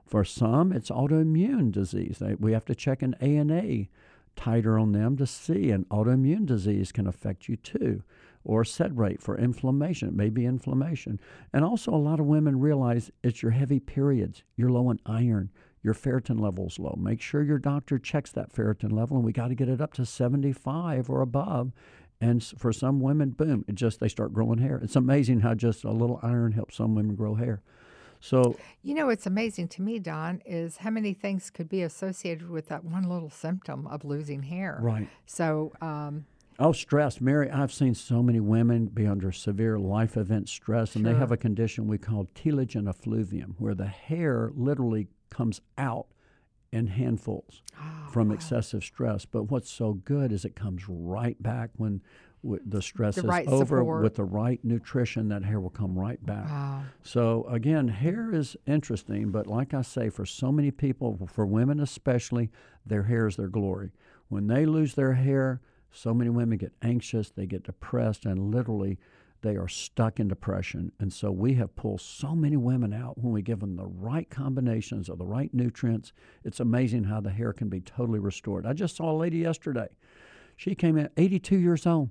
For 0.05 0.25
some, 0.25 0.71
it's 0.71 0.89
autoimmune 0.89 1.71
disease. 1.71 2.17
They, 2.19 2.35
we 2.35 2.51
have 2.51 2.65
to 2.65 2.75
check 2.75 3.01
an 3.01 3.15
ANA 3.15 3.85
titer 4.35 4.79
on 4.79 4.91
them 4.91 5.15
to 5.17 5.25
see. 5.25 5.71
And 5.71 5.87
autoimmune 5.87 6.45
disease 6.45 6.91
can 6.91 7.07
affect 7.07 7.47
you 7.47 7.55
too. 7.55 8.03
Or 8.43 8.63
sed 8.65 8.99
rate 8.99 9.21
for 9.21 9.37
inflammation. 9.37 10.09
It 10.09 10.13
may 10.13 10.29
be 10.29 10.45
inflammation. 10.45 11.19
And 11.53 11.63
also, 11.63 11.93
a 11.93 11.95
lot 11.95 12.19
of 12.19 12.27
women 12.27 12.59
realize 12.59 13.09
it's 13.23 13.41
your 13.41 13.53
heavy 13.53 13.79
periods. 13.79 14.43
You're 14.55 14.69
low 14.69 14.89
on 14.89 14.99
iron 15.05 15.49
your 15.85 15.93
ferritin 15.93 16.39
level's 16.39 16.79
low. 16.79 16.97
Make 16.99 17.21
sure 17.21 17.43
your 17.43 17.59
doctor 17.59 17.99
checks 17.99 18.31
that 18.31 18.51
ferritin 18.51 18.91
level, 18.91 19.15
and 19.15 19.25
we 19.25 19.31
got 19.31 19.49
to 19.49 19.55
get 19.55 19.69
it 19.69 19.79
up 19.79 19.93
to 19.93 20.05
75 20.05 21.09
or 21.09 21.21
above. 21.21 21.71
And 22.19 22.43
for 22.43 22.73
some 22.73 22.99
women, 22.99 23.29
boom, 23.29 23.63
it 23.67 23.75
just 23.75 23.99
they 23.99 24.07
start 24.07 24.33
growing 24.33 24.57
hair. 24.57 24.79
It's 24.81 24.95
amazing 24.95 25.41
how 25.41 25.53
just 25.53 25.83
a 25.83 25.91
little 25.91 26.19
iron 26.23 26.53
helps 26.53 26.77
some 26.77 26.95
women 26.95 27.15
grow 27.15 27.35
hair. 27.35 27.61
So, 28.19 28.57
you 28.81 28.95
know, 28.95 29.05
what's 29.05 29.27
amazing 29.27 29.67
to 29.69 29.83
me, 29.83 29.99
Don, 29.99 30.41
is 30.45 30.77
how 30.77 30.89
many 30.89 31.13
things 31.13 31.51
could 31.51 31.69
be 31.69 31.83
associated 31.83 32.49
with 32.49 32.67
that 32.69 32.83
one 32.83 33.03
little 33.03 33.29
symptom 33.29 33.85
of 33.85 34.03
losing 34.03 34.41
hair. 34.43 34.79
Right. 34.81 35.07
So, 35.27 35.73
um, 35.81 36.25
Oh, 36.57 36.71
stress. 36.71 37.19
Mary, 37.19 37.51
I've 37.51 37.73
seen 37.73 37.93
so 37.95 38.23
many 38.23 38.39
women 38.39 38.85
be 38.85 39.05
under 39.05 39.33
severe 39.33 39.77
life 39.77 40.15
event 40.15 40.47
stress, 40.47 40.93
sure. 40.93 40.99
and 40.99 41.05
they 41.05 41.13
have 41.13 41.33
a 41.33 41.37
condition 41.37 41.85
we 41.85 41.97
call 41.97 42.27
telogen 42.33 42.87
effluvium, 42.87 43.55
where 43.59 43.75
the 43.75 43.87
hair 43.87 44.51
literally 44.55 45.09
comes 45.35 45.59
out 45.77 46.07
in 46.71 46.87
handfuls 46.87 47.61
oh, 47.79 48.09
from 48.11 48.29
wow. 48.29 48.35
excessive 48.35 48.83
stress. 48.83 49.25
But 49.25 49.43
what's 49.43 49.69
so 49.69 49.93
good 49.93 50.31
is 50.31 50.45
it 50.45 50.55
comes 50.55 50.87
right 50.87 51.41
back 51.41 51.71
when 51.75 52.01
w- 52.43 52.61
the 52.65 52.81
stress 52.81 53.15
the 53.15 53.21
is 53.21 53.27
right 53.27 53.47
over 53.47 53.79
support. 53.79 54.03
with 54.03 54.15
the 54.15 54.23
right 54.23 54.59
nutrition. 54.63 55.27
That 55.29 55.43
hair 55.43 55.59
will 55.59 55.69
come 55.69 55.97
right 55.97 56.23
back. 56.25 56.49
Wow. 56.49 56.83
So 57.03 57.45
again, 57.49 57.89
hair 57.89 58.33
is 58.33 58.55
interesting, 58.65 59.31
but 59.31 59.47
like 59.47 59.73
I 59.73 59.81
say, 59.81 60.09
for 60.09 60.25
so 60.25 60.51
many 60.51 60.71
people, 60.71 61.27
for 61.31 61.45
women 61.45 61.79
especially, 61.79 62.49
their 62.85 63.03
hair 63.03 63.27
is 63.27 63.35
their 63.35 63.49
glory. 63.49 63.91
When 64.29 64.47
they 64.47 64.65
lose 64.65 64.95
their 64.95 65.13
hair, 65.13 65.61
so 65.91 66.13
many 66.13 66.29
women 66.29 66.57
get 66.57 66.73
anxious, 66.81 67.29
they 67.29 67.45
get 67.45 67.63
depressed, 67.63 68.25
and 68.25 68.53
literally 68.53 68.99
they 69.45 69.55
are 69.55 69.67
stuck 69.67 70.19
in 70.19 70.27
depression. 70.27 70.91
And 70.99 71.13
so 71.13 71.31
we 71.31 71.53
have 71.53 71.75
pulled 71.75 72.01
so 72.01 72.33
many 72.35 72.57
women 72.57 72.93
out 72.93 73.17
when 73.19 73.31
we 73.31 73.43
give 73.43 73.59
them 73.59 73.75
the 73.75 73.85
right 73.85 74.27
combinations 74.29 75.07
of 75.07 75.19
the 75.19 75.25
right 75.25 75.53
nutrients. 75.53 76.11
It's 76.43 76.59
amazing 76.59 77.03
how 77.03 77.21
the 77.21 77.29
hair 77.29 77.53
can 77.53 77.69
be 77.69 77.79
totally 77.79 78.17
restored. 78.19 78.65
I 78.65 78.73
just 78.73 78.95
saw 78.95 79.11
a 79.11 79.15
lady 79.15 79.37
yesterday. 79.37 79.89
She 80.55 80.73
came 80.73 80.97
in 80.97 81.09
82 81.15 81.59
years 81.59 81.85
old. 81.85 82.09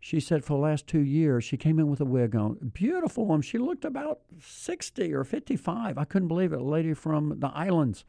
She 0.00 0.20
said 0.20 0.44
for 0.44 0.52
the 0.52 0.62
last 0.62 0.86
two 0.86 1.00
years, 1.00 1.44
she 1.44 1.56
came 1.56 1.78
in 1.78 1.88
with 1.88 2.00
a 2.00 2.04
wig 2.04 2.36
on. 2.36 2.72
Beautiful 2.74 3.24
woman. 3.24 3.40
She 3.40 3.56
looked 3.56 3.86
about 3.86 4.20
60 4.40 5.14
or 5.14 5.24
55. 5.24 5.96
I 5.96 6.04
couldn't 6.04 6.28
believe 6.28 6.52
it. 6.52 6.60
A 6.60 6.64
lady 6.64 6.92
from 6.92 7.40
the 7.40 7.48
islands. 7.48 8.04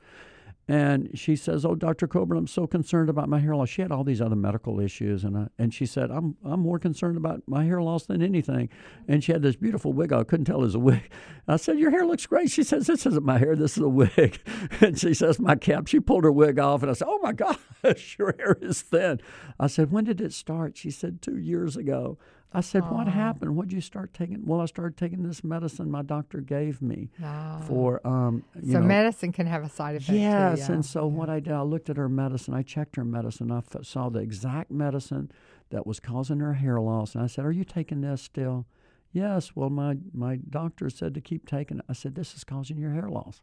And 0.70 1.18
she 1.18 1.38
says, 1.38 1.64
"Oh, 1.64 1.76
Dr. 1.76 2.08
Coburn, 2.08 2.38
I'm 2.38 2.48
so 2.48 2.68
concerned 2.68 3.10
about 3.10 3.30
my 3.30 3.40
hair 3.40 3.56
loss." 3.56 3.70
She 3.70 3.82
had 3.82 3.92
all 3.92 4.04
these 4.04 4.20
other 4.20 4.36
medical 4.36 4.82
issues, 4.82 5.24
and 5.24 5.38
uh, 5.38 5.46
and 5.58 5.74
she 5.74 5.86
said, 5.86 6.12
"I'm 6.12 6.36
I'm 6.44 6.60
more 6.60 6.78
concerned 6.78 7.16
about 7.16 7.42
my 7.48 7.64
hair 7.64 7.82
loss 7.82 8.06
than 8.06 8.22
anything." 8.22 8.68
And 9.08 9.24
she 9.24 9.32
had 9.32 9.42
this 9.42 9.56
beautiful 9.56 9.94
wig. 9.94 10.12
I 10.12 10.26
couldn't 10.26 10.46
tell 10.46 10.60
it 10.60 10.64
was 10.64 10.76
a 10.76 10.80
wig. 10.80 11.10
I 11.48 11.56
said, 11.56 11.80
"Your 11.80 11.92
hair 11.92 12.06
looks 12.06 12.26
great." 12.26 12.52
She 12.52 12.64
says, 12.64 12.88
"This 12.88 13.06
isn't 13.06 13.24
my 13.26 13.38
hair. 13.38 13.56
This 13.56 13.78
is 13.78 13.84
a 13.84 13.90
wig." 13.90 14.42
And 14.82 15.00
she 15.00 15.14
says, 15.14 15.40
"My 15.40 15.56
cap." 15.56 15.88
She 15.88 16.02
pulled 16.02 16.26
her 16.26 16.32
wig 16.32 16.60
off, 16.60 16.82
and 16.82 16.92
I 16.92 16.94
said, 16.94 17.08
"Oh 17.10 17.20
my 17.24 17.32
gosh, 17.34 18.18
your 18.20 18.36
hair 18.38 18.58
is 18.62 18.82
thin." 18.82 19.22
I 19.58 19.68
said, 19.68 19.92
"When 19.92 20.04
did 20.04 20.20
it 20.20 20.34
start?" 20.34 20.76
She 20.76 20.92
said, 20.92 21.22
two 21.22 21.38
years 21.38 21.78
ago." 21.78 22.18
I 22.54 22.62
said, 22.62 22.84
"What 22.90 23.08
Oh. 23.08 23.12
happened? 23.12 23.56
What 23.56 23.68
did 23.68 23.76
you 23.76 23.82
start 23.82 24.14
taking?" 24.14 24.46
Well, 24.46 24.62
I 24.62 24.66
started 24.66 24.96
taking 24.98 25.24
this 25.24 25.44
medicine 25.44 25.92
my 25.92 26.02
doctor 26.02 26.40
gave 26.42 26.82
me 26.82 27.10
Oh. 27.24 27.60
for 27.62 28.08
um, 28.08 28.44
you 28.62 28.72
so 28.74 28.80
know, 28.80 28.86
medicine 28.88 29.32
can 29.32 29.48
have 29.48 29.64
a 29.64 29.70
side 29.70 29.96
effect. 29.96 30.08
too, 30.10 30.16
Yes, 30.18 30.60
yeah. 30.68 30.76
and 30.76 30.86
so 30.86 31.06
what 31.08 31.30
I 31.30 31.40
did, 31.40 31.54
I 31.54 31.62
looked 31.64 31.90
at 31.90 31.98
her 31.98 32.10
medicine. 32.10 32.54
I 32.54 32.64
checked 32.64 32.96
her 32.96 33.04
medicine. 33.06 33.52
I 33.52 33.58
f- 33.60 33.84
saw 33.86 34.10
the 34.10 34.20
exact 34.20 34.72
medicine 34.72 35.30
that 35.72 35.86
was 35.86 36.00
causing 36.00 36.40
her 36.40 36.54
hair 36.54 36.80
loss, 36.80 37.16
and 37.16 37.24
I 37.24 37.28
said, 37.28 37.44
"Are 37.46 37.52
you 37.52 37.66
taking 37.66 38.02
this 38.02 38.22
still?" 38.22 38.66
Yes. 39.12 39.56
Well, 39.56 39.70
my 39.70 39.98
my 40.14 40.36
doctor 40.38 40.90
said 40.90 41.14
to 41.16 41.22
keep 41.22 41.46
taking 41.48 41.80
it. 41.80 41.86
I 41.90 41.94
said, 41.94 42.16
"This 42.16 42.34
is 42.36 42.44
causing 42.44 42.78
your 42.78 42.92
hair 42.92 43.10
loss." 43.10 43.42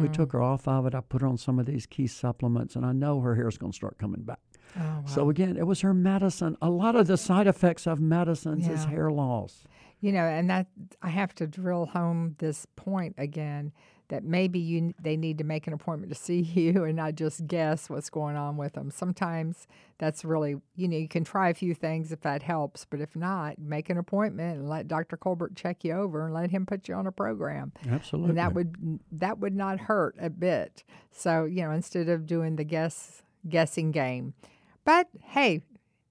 We 0.00 0.08
Mhm. 0.08 0.12
took 0.12 0.32
her 0.32 0.42
off 0.42 0.66
of 0.68 0.84
it. 0.86 0.94
I 0.94 1.00
put 1.00 1.20
her 1.22 1.26
on 1.26 1.36
some 1.38 1.58
of 1.58 1.66
these 1.66 1.86
key 1.86 2.06
supplements, 2.06 2.76
and 2.76 2.84
I 2.84 2.92
know 2.92 3.20
her 3.20 3.34
hair's 3.34 3.56
going 3.56 3.72
to 3.72 3.76
start 3.76 3.98
coming 3.98 4.22
back. 4.22 4.40
Oh, 4.76 4.80
wow. 4.80 5.02
So 5.06 5.30
again, 5.30 5.56
it 5.56 5.66
was 5.66 5.80
her 5.80 5.94
medicine. 5.94 6.56
A 6.62 6.70
lot 6.70 6.96
of 6.96 7.06
the 7.06 7.16
side 7.16 7.46
effects 7.46 7.86
of 7.86 8.00
medicines 8.00 8.68
is 8.68 8.84
hair 8.84 9.10
loss. 9.10 9.64
You 10.00 10.12
know, 10.12 10.24
and 10.24 10.50
that 10.50 10.66
I 11.00 11.10
have 11.10 11.34
to 11.36 11.46
drill 11.46 11.86
home 11.86 12.34
this 12.38 12.66
point 12.74 13.14
again 13.18 13.72
that 14.12 14.24
maybe 14.24 14.58
you 14.58 14.92
they 15.00 15.16
need 15.16 15.38
to 15.38 15.44
make 15.44 15.66
an 15.66 15.72
appointment 15.72 16.12
to 16.12 16.18
see 16.18 16.40
you 16.54 16.84
and 16.84 16.96
not 16.96 17.14
just 17.14 17.46
guess 17.46 17.88
what's 17.88 18.10
going 18.10 18.36
on 18.36 18.58
with 18.58 18.74
them. 18.74 18.90
Sometimes 18.90 19.66
that's 19.98 20.22
really, 20.22 20.56
you 20.76 20.86
know, 20.86 20.98
you 20.98 21.08
can 21.08 21.24
try 21.24 21.48
a 21.48 21.54
few 21.54 21.74
things 21.74 22.12
if 22.12 22.20
that 22.20 22.42
helps, 22.42 22.84
but 22.84 23.00
if 23.00 23.16
not, 23.16 23.58
make 23.58 23.88
an 23.88 23.96
appointment 23.96 24.58
and 24.58 24.68
let 24.68 24.86
Dr. 24.86 25.16
Colbert 25.16 25.54
check 25.54 25.82
you 25.82 25.94
over 25.94 26.26
and 26.26 26.34
let 26.34 26.50
him 26.50 26.66
put 26.66 26.88
you 26.88 26.94
on 26.94 27.06
a 27.06 27.12
program. 27.12 27.72
Absolutely. 27.88 28.30
And 28.30 28.38
that 28.38 28.52
would 28.52 29.00
that 29.12 29.38
would 29.38 29.54
not 29.54 29.80
hurt 29.80 30.14
a 30.20 30.28
bit. 30.28 30.84
So, 31.10 31.44
you 31.44 31.62
know, 31.62 31.70
instead 31.70 32.10
of 32.10 32.26
doing 32.26 32.56
the 32.56 32.64
guess 32.64 33.22
guessing 33.48 33.92
game. 33.92 34.34
But 34.84 35.08
hey, 35.22 35.62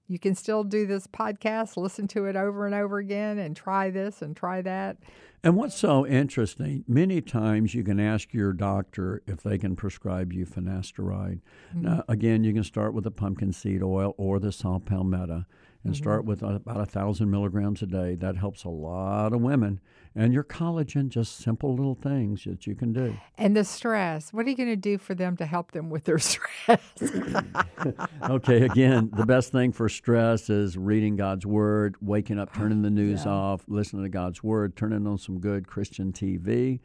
you 0.08 0.18
can 0.18 0.34
still 0.34 0.64
do 0.64 0.86
this 0.86 1.06
podcast, 1.06 1.76
listen 1.76 2.06
to 2.08 2.26
it 2.26 2.36
over 2.36 2.66
and 2.66 2.74
over 2.74 2.98
again 2.98 3.38
and 3.38 3.56
try 3.56 3.90
this 3.90 4.20
and 4.20 4.36
try 4.36 4.60
that. 4.62 4.98
And 5.44 5.56
what's 5.56 5.74
so 5.74 6.06
interesting, 6.06 6.84
many 6.86 7.20
times 7.20 7.74
you 7.74 7.82
can 7.82 7.98
ask 7.98 8.32
your 8.32 8.52
doctor 8.52 9.22
if 9.26 9.42
they 9.42 9.58
can 9.58 9.74
prescribe 9.74 10.32
you 10.32 10.46
finasteride. 10.46 11.40
Mm-hmm. 11.70 11.82
Now, 11.82 12.04
again, 12.08 12.44
you 12.44 12.52
can 12.52 12.62
start 12.62 12.94
with 12.94 13.04
the 13.04 13.10
pumpkin 13.10 13.52
seed 13.52 13.82
oil 13.82 14.14
or 14.18 14.38
the 14.38 14.52
saw 14.52 14.78
palmetto 14.78 15.44
and 15.84 15.94
mm-hmm. 15.94 16.02
start 16.02 16.24
with 16.24 16.42
about 16.42 16.80
a 16.80 16.86
thousand 16.86 17.30
milligrams 17.30 17.82
a 17.82 17.86
day. 17.86 18.14
That 18.14 18.36
helps 18.36 18.64
a 18.64 18.68
lot 18.68 19.32
of 19.32 19.40
women. 19.40 19.80
And 20.14 20.34
your 20.34 20.44
collagen, 20.44 21.08
just 21.08 21.38
simple 21.38 21.74
little 21.74 21.94
things 21.94 22.44
that 22.44 22.66
you 22.66 22.74
can 22.74 22.92
do. 22.92 23.16
And 23.38 23.56
the 23.56 23.64
stress. 23.64 24.30
What 24.32 24.44
are 24.44 24.50
you 24.50 24.56
going 24.56 24.68
to 24.68 24.76
do 24.76 24.98
for 24.98 25.14
them 25.14 25.38
to 25.38 25.46
help 25.46 25.72
them 25.72 25.88
with 25.88 26.04
their 26.04 26.18
stress? 26.18 26.80
okay, 28.30 28.62
again, 28.62 29.10
the 29.14 29.24
best 29.24 29.52
thing 29.52 29.72
for 29.72 29.88
stress 29.88 30.50
is 30.50 30.76
reading 30.76 31.16
God's 31.16 31.46
Word, 31.46 31.96
waking 32.02 32.38
up, 32.38 32.54
turning 32.54 32.82
the 32.82 32.90
news 33.02 33.24
yeah. 33.24 33.32
off, 33.32 33.64
listening 33.68 34.02
to 34.02 34.10
God's 34.10 34.42
Word, 34.42 34.76
turning 34.76 35.06
on 35.06 35.16
some 35.16 35.40
good 35.40 35.66
Christian 35.66 36.12
TV 36.12 36.80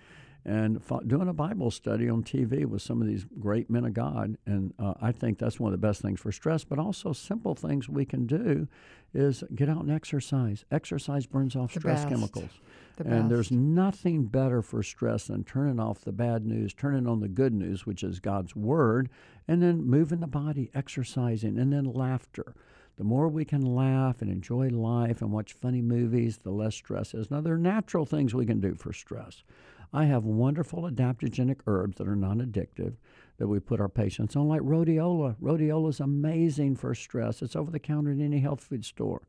and 0.48 0.82
doing 1.08 1.28
a 1.28 1.34
Bible 1.34 1.70
study 1.70 2.10
on 2.10 2.24
TV 2.24 2.66
with 2.66 2.82
some 2.82 3.02
of 3.02 3.08
these 3.08 3.26
great 3.38 3.70
men 3.70 3.84
of 3.84 3.94
God. 3.94 4.38
And 4.46 4.74
uh, 4.80 4.94
I 5.02 5.12
think 5.12 5.40
that's 5.40 5.60
one 5.60 5.74
of 5.74 5.80
the 5.80 5.86
best 5.86 6.02
things 6.02 6.22
for 6.22 6.32
stress, 6.32 6.64
but 6.64 6.80
also 6.80 7.12
simple 7.12 7.54
things 7.54 7.90
we 7.90 8.06
can 8.06 8.26
do 8.26 8.70
is 9.14 9.44
get 9.54 9.68
out 9.68 9.82
and 9.82 9.92
exercise. 9.92 10.64
Exercise 10.72 11.26
burns 11.26 11.58
off 11.58 11.74
the 11.74 11.82
stress 11.82 12.06
best. 12.06 12.10
chemicals. 12.10 12.50
The 12.96 13.04
and 13.04 13.24
best. 13.24 13.30
there's 13.30 13.52
nothing 13.52 14.24
better 14.24 14.62
for 14.62 14.82
stress 14.84 15.28
than 15.28 15.44
turning 15.44 15.82
off 15.82 16.00
the 16.00 16.14
bad 16.14 16.46
news, 16.46 16.74
turning 16.74 17.08
on 17.08 17.20
the 17.20 17.28
good 17.28 17.54
news, 17.54 17.86
which 17.86 18.02
is 18.02 18.22
God's 18.22 18.56
Word, 18.56 19.10
and 19.50 19.62
then 19.62 19.84
moving 19.84 20.22
the 20.22 20.28
body, 20.28 20.72
exercising, 20.74 21.60
and 21.60 21.74
then 21.74 21.84
laughter. 21.84 22.56
The 22.98 23.04
more 23.04 23.28
we 23.28 23.44
can 23.44 23.62
laugh 23.62 24.22
and 24.22 24.32
enjoy 24.32 24.70
life 24.70 25.22
and 25.22 25.32
watch 25.32 25.54
funny 25.54 25.82
movies, 25.82 26.38
the 26.38 26.52
less 26.52 26.74
stress 26.74 27.14
is. 27.14 27.30
Now, 27.30 27.42
there 27.42 27.54
are 27.54 27.60
natural 27.60 28.06
things 28.06 28.34
we 28.34 28.46
can 28.46 28.62
do 28.62 28.76
for 28.76 28.94
stress. 28.94 29.44
I 29.94 30.06
have 30.06 30.24
wonderful 30.24 30.84
adaptogenic 30.84 31.60
herbs 31.66 31.98
that 31.98 32.08
are 32.08 32.16
non 32.16 32.40
addictive 32.40 32.96
that 33.38 33.48
we 33.48 33.60
put 33.60 33.80
our 33.80 33.90
patients 33.90 34.36
on, 34.36 34.48
like 34.48 34.62
rhodiola. 34.62 35.36
Rhodiola 35.42 35.90
is 35.90 36.00
amazing 36.00 36.76
for 36.76 36.94
stress. 36.96 37.42
It's 37.42 37.56
over 37.56 37.72
the 37.72 37.80
counter 37.80 38.12
in 38.12 38.22
any 38.22 38.40
health 38.40 38.62
food 38.62 38.84
store. 38.84 39.28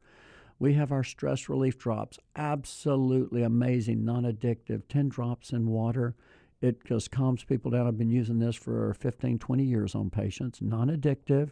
We 0.59 0.75
have 0.75 0.91
our 0.91 1.05
stress 1.05 1.49
relief 1.49 1.79
drops, 1.79 2.19
absolutely 2.35 3.43
amazing, 3.43 4.05
non 4.05 4.25
addictive, 4.25 4.83
10 4.89 5.09
drops 5.09 5.53
in 5.53 5.69
water. 5.69 6.17
It 6.61 6.85
just 6.85 7.13
calms 7.13 7.45
people 7.45 7.71
down. 7.71 7.87
I've 7.87 7.99
been 7.99 8.11
using 8.11 8.41
this 8.41 8.57
for 8.57 8.95
15, 8.95 9.39
20 9.39 9.63
years 9.63 9.95
on 9.95 10.11
patients, 10.11 10.61
non 10.61 10.89
addictive, 10.89 11.51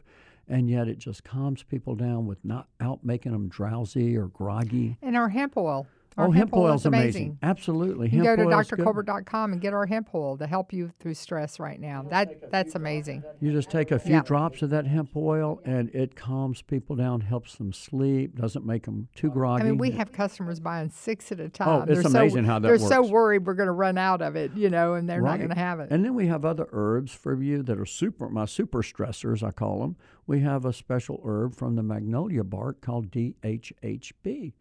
and 0.48 0.68
yet 0.68 0.88
it 0.88 0.98
just 0.98 1.22
calms 1.22 1.62
people 1.62 1.94
down 1.94 2.26
with 2.26 2.44
not 2.44 2.68
out 2.80 3.04
making 3.04 3.30
them 3.30 3.48
drowsy 3.48 4.16
or 4.16 4.26
groggy. 4.26 4.96
And 5.02 5.16
our 5.16 5.28
hemp 5.28 5.56
oil. 5.56 5.86
Our 6.16 6.28
oh, 6.28 6.30
hemp, 6.30 6.54
oil 6.54 6.74
is 6.74 6.86
amazing. 6.86 7.06
amazing. 7.06 7.38
Absolutely. 7.42 8.08
You 8.08 8.22
hemp 8.22 8.38
can 8.38 8.48
go 8.48 8.50
to 8.50 8.56
drcolbert.com 8.56 9.06
drcolbert.com 9.06 9.52
and 9.52 9.60
get 9.60 9.74
our 9.74 9.86
hemp 9.86 10.14
oil 10.14 10.36
to 10.38 10.46
help 10.46 10.72
you 10.72 10.92
through 10.98 11.14
stress 11.14 11.58
right 11.58 11.80
now. 11.80 12.04
That 12.08 12.50
that's 12.50 12.74
amazing. 12.74 13.22
You 13.40 13.52
just 13.52 13.70
take 13.70 13.90
a 13.90 13.98
few 13.98 14.16
yeah. 14.16 14.22
drops 14.22 14.62
of 14.62 14.70
that 14.70 14.86
hemp 14.86 15.16
oil 15.16 15.60
and 15.64 15.90
it 15.94 16.16
calms 16.16 16.62
people 16.62 16.96
down, 16.96 17.20
helps 17.20 17.56
them 17.56 17.72
sleep, 17.72 18.36
doesn't 18.36 18.64
make 18.64 18.84
them 18.84 19.08
too 19.14 19.30
groggy. 19.30 19.62
I 19.62 19.66
mean, 19.66 19.78
we 19.78 19.90
have 19.92 20.12
customers 20.12 20.60
buying 20.60 20.90
six 20.90 21.32
at 21.32 21.40
a 21.40 21.44
oh, 21.44 21.48
time. 21.48 21.68
Oh, 21.68 21.92
it's 21.92 22.02
they're 22.02 22.22
amazing 22.22 22.44
so, 22.44 22.50
how 22.50 22.58
that 22.58 22.68
they're 22.68 22.78
works. 22.78 22.88
so 22.88 23.02
worried 23.02 23.46
we're 23.46 23.54
going 23.54 23.68
to 23.68 23.72
run 23.72 23.98
out 23.98 24.22
of 24.22 24.36
it, 24.36 24.52
you 24.54 24.70
know, 24.70 24.94
and 24.94 25.08
they're 25.08 25.22
right. 25.22 25.32
not 25.32 25.36
going 25.38 25.50
to 25.50 25.58
have 25.58 25.80
it. 25.80 25.88
And 25.90 26.04
then 26.04 26.14
we 26.14 26.26
have 26.26 26.44
other 26.44 26.68
herbs 26.72 27.12
for 27.12 27.40
you 27.40 27.62
that 27.62 27.78
are 27.78 27.86
super, 27.86 28.28
my 28.28 28.46
super 28.46 28.82
stressors, 28.82 29.42
I 29.42 29.50
call 29.50 29.80
them. 29.80 29.96
We 30.26 30.40
have 30.40 30.64
a 30.64 30.72
special 30.72 31.20
herb 31.24 31.54
from 31.54 31.76
the 31.76 31.82
magnolia 31.82 32.42
bark 32.42 32.80
called 32.80 33.10
DHHB. 33.10 34.52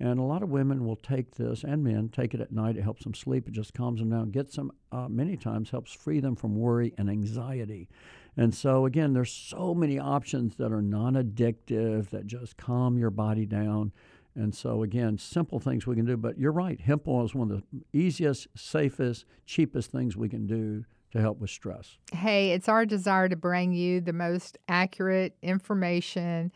And 0.00 0.18
a 0.18 0.22
lot 0.22 0.42
of 0.42 0.48
women 0.48 0.84
will 0.84 0.96
take 0.96 1.36
this, 1.36 1.62
and 1.62 1.84
men 1.84 2.08
take 2.08 2.34
it 2.34 2.40
at 2.40 2.50
night. 2.50 2.76
It 2.76 2.82
helps 2.82 3.04
them 3.04 3.14
sleep. 3.14 3.46
It 3.46 3.52
just 3.52 3.72
calms 3.72 4.00
them 4.00 4.10
down. 4.10 4.30
Gets 4.30 4.56
them, 4.56 4.72
uh, 4.90 5.08
many 5.08 5.36
times, 5.36 5.70
helps 5.70 5.92
free 5.92 6.18
them 6.18 6.34
from 6.34 6.56
worry 6.56 6.92
and 6.98 7.08
anxiety. 7.08 7.88
And 8.36 8.54
so, 8.54 8.86
again, 8.86 9.12
there's 9.12 9.30
so 9.30 9.74
many 9.74 9.98
options 9.98 10.56
that 10.56 10.72
are 10.72 10.82
non 10.82 11.14
addictive, 11.14 12.10
that 12.10 12.26
just 12.26 12.56
calm 12.56 12.98
your 12.98 13.10
body 13.10 13.46
down. 13.46 13.92
And 14.34 14.54
so, 14.54 14.82
again, 14.82 15.18
simple 15.18 15.60
things 15.60 15.86
we 15.86 15.94
can 15.94 16.06
do. 16.06 16.16
But 16.16 16.38
you're 16.38 16.52
right, 16.52 16.80
hemp 16.80 17.06
oil 17.06 17.24
is 17.24 17.34
one 17.34 17.50
of 17.50 17.62
the 17.70 17.82
easiest, 17.92 18.48
safest, 18.56 19.26
cheapest 19.44 19.90
things 19.90 20.16
we 20.16 20.28
can 20.28 20.46
do 20.46 20.84
to 21.12 21.20
help 21.20 21.38
with 21.38 21.50
stress. 21.50 21.98
Hey, 22.12 22.52
it's 22.52 22.68
our 22.68 22.86
desire 22.86 23.28
to 23.28 23.36
bring 23.36 23.72
you 23.72 24.00
the 24.00 24.14
most 24.14 24.56
accurate 24.68 25.36
information 25.42 26.50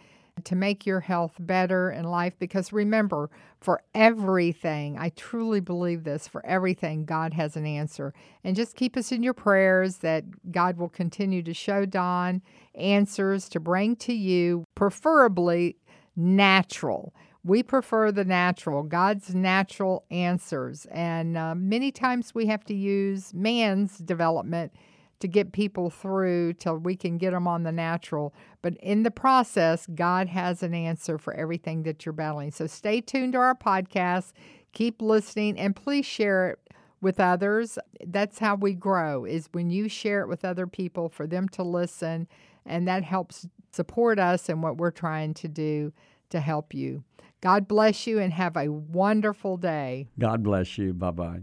to 0.44 0.54
make 0.54 0.86
your 0.86 1.00
health 1.00 1.34
better 1.38 1.90
in 1.90 2.04
life 2.04 2.34
because 2.38 2.72
remember, 2.72 3.30
for 3.60 3.82
everything, 3.94 4.98
I 4.98 5.08
truly 5.10 5.60
believe 5.60 6.04
this, 6.04 6.28
for 6.28 6.44
everything, 6.44 7.04
God 7.04 7.34
has 7.34 7.56
an 7.56 7.66
answer. 7.66 8.12
And 8.44 8.54
just 8.54 8.76
keep 8.76 8.96
us 8.96 9.12
in 9.12 9.22
your 9.22 9.34
prayers 9.34 9.98
that 9.98 10.52
God 10.52 10.76
will 10.76 10.88
continue 10.88 11.42
to 11.42 11.54
show 11.54 11.86
Don 11.86 12.42
answers 12.74 13.48
to 13.50 13.60
bring 13.60 13.96
to 13.96 14.12
you, 14.12 14.64
preferably 14.74 15.76
natural. 16.14 17.14
We 17.42 17.62
prefer 17.62 18.12
the 18.12 18.24
natural, 18.24 18.82
God's 18.82 19.34
natural 19.34 20.04
answers. 20.10 20.86
And 20.90 21.36
uh, 21.36 21.54
many 21.54 21.92
times 21.92 22.34
we 22.34 22.46
have 22.46 22.64
to 22.64 22.74
use 22.74 23.32
man's 23.32 23.98
development 23.98 24.72
to 25.20 25.28
get 25.28 25.52
people 25.52 25.90
through 25.90 26.52
till 26.54 26.76
we 26.76 26.96
can 26.96 27.18
get 27.18 27.32
them 27.32 27.48
on 27.48 27.62
the 27.62 27.72
natural. 27.72 28.34
But 28.62 28.74
in 28.76 29.02
the 29.02 29.10
process, 29.10 29.86
God 29.94 30.28
has 30.28 30.62
an 30.62 30.74
answer 30.74 31.18
for 31.18 31.34
everything 31.34 31.84
that 31.84 32.04
you're 32.04 32.12
battling. 32.12 32.50
So 32.50 32.66
stay 32.66 33.00
tuned 33.00 33.32
to 33.32 33.38
our 33.38 33.54
podcast, 33.54 34.32
keep 34.72 35.00
listening, 35.00 35.58
and 35.58 35.74
please 35.74 36.04
share 36.04 36.50
it 36.50 36.58
with 37.00 37.20
others. 37.20 37.78
That's 38.04 38.38
how 38.38 38.56
we 38.56 38.74
grow 38.74 39.24
is 39.24 39.48
when 39.52 39.70
you 39.70 39.88
share 39.88 40.22
it 40.22 40.28
with 40.28 40.44
other 40.44 40.66
people 40.66 41.08
for 41.08 41.26
them 41.26 41.48
to 41.50 41.62
listen 41.62 42.28
and 42.64 42.88
that 42.88 43.04
helps 43.04 43.46
support 43.72 44.18
us 44.18 44.48
in 44.48 44.60
what 44.60 44.76
we're 44.76 44.90
trying 44.90 45.34
to 45.34 45.48
do 45.48 45.92
to 46.30 46.40
help 46.40 46.74
you. 46.74 47.04
God 47.40 47.68
bless 47.68 48.06
you 48.06 48.18
and 48.18 48.32
have 48.32 48.56
a 48.56 48.68
wonderful 48.68 49.56
day. 49.56 50.08
God 50.18 50.42
bless 50.42 50.78
you. 50.78 50.92
Bye-bye. 50.92 51.42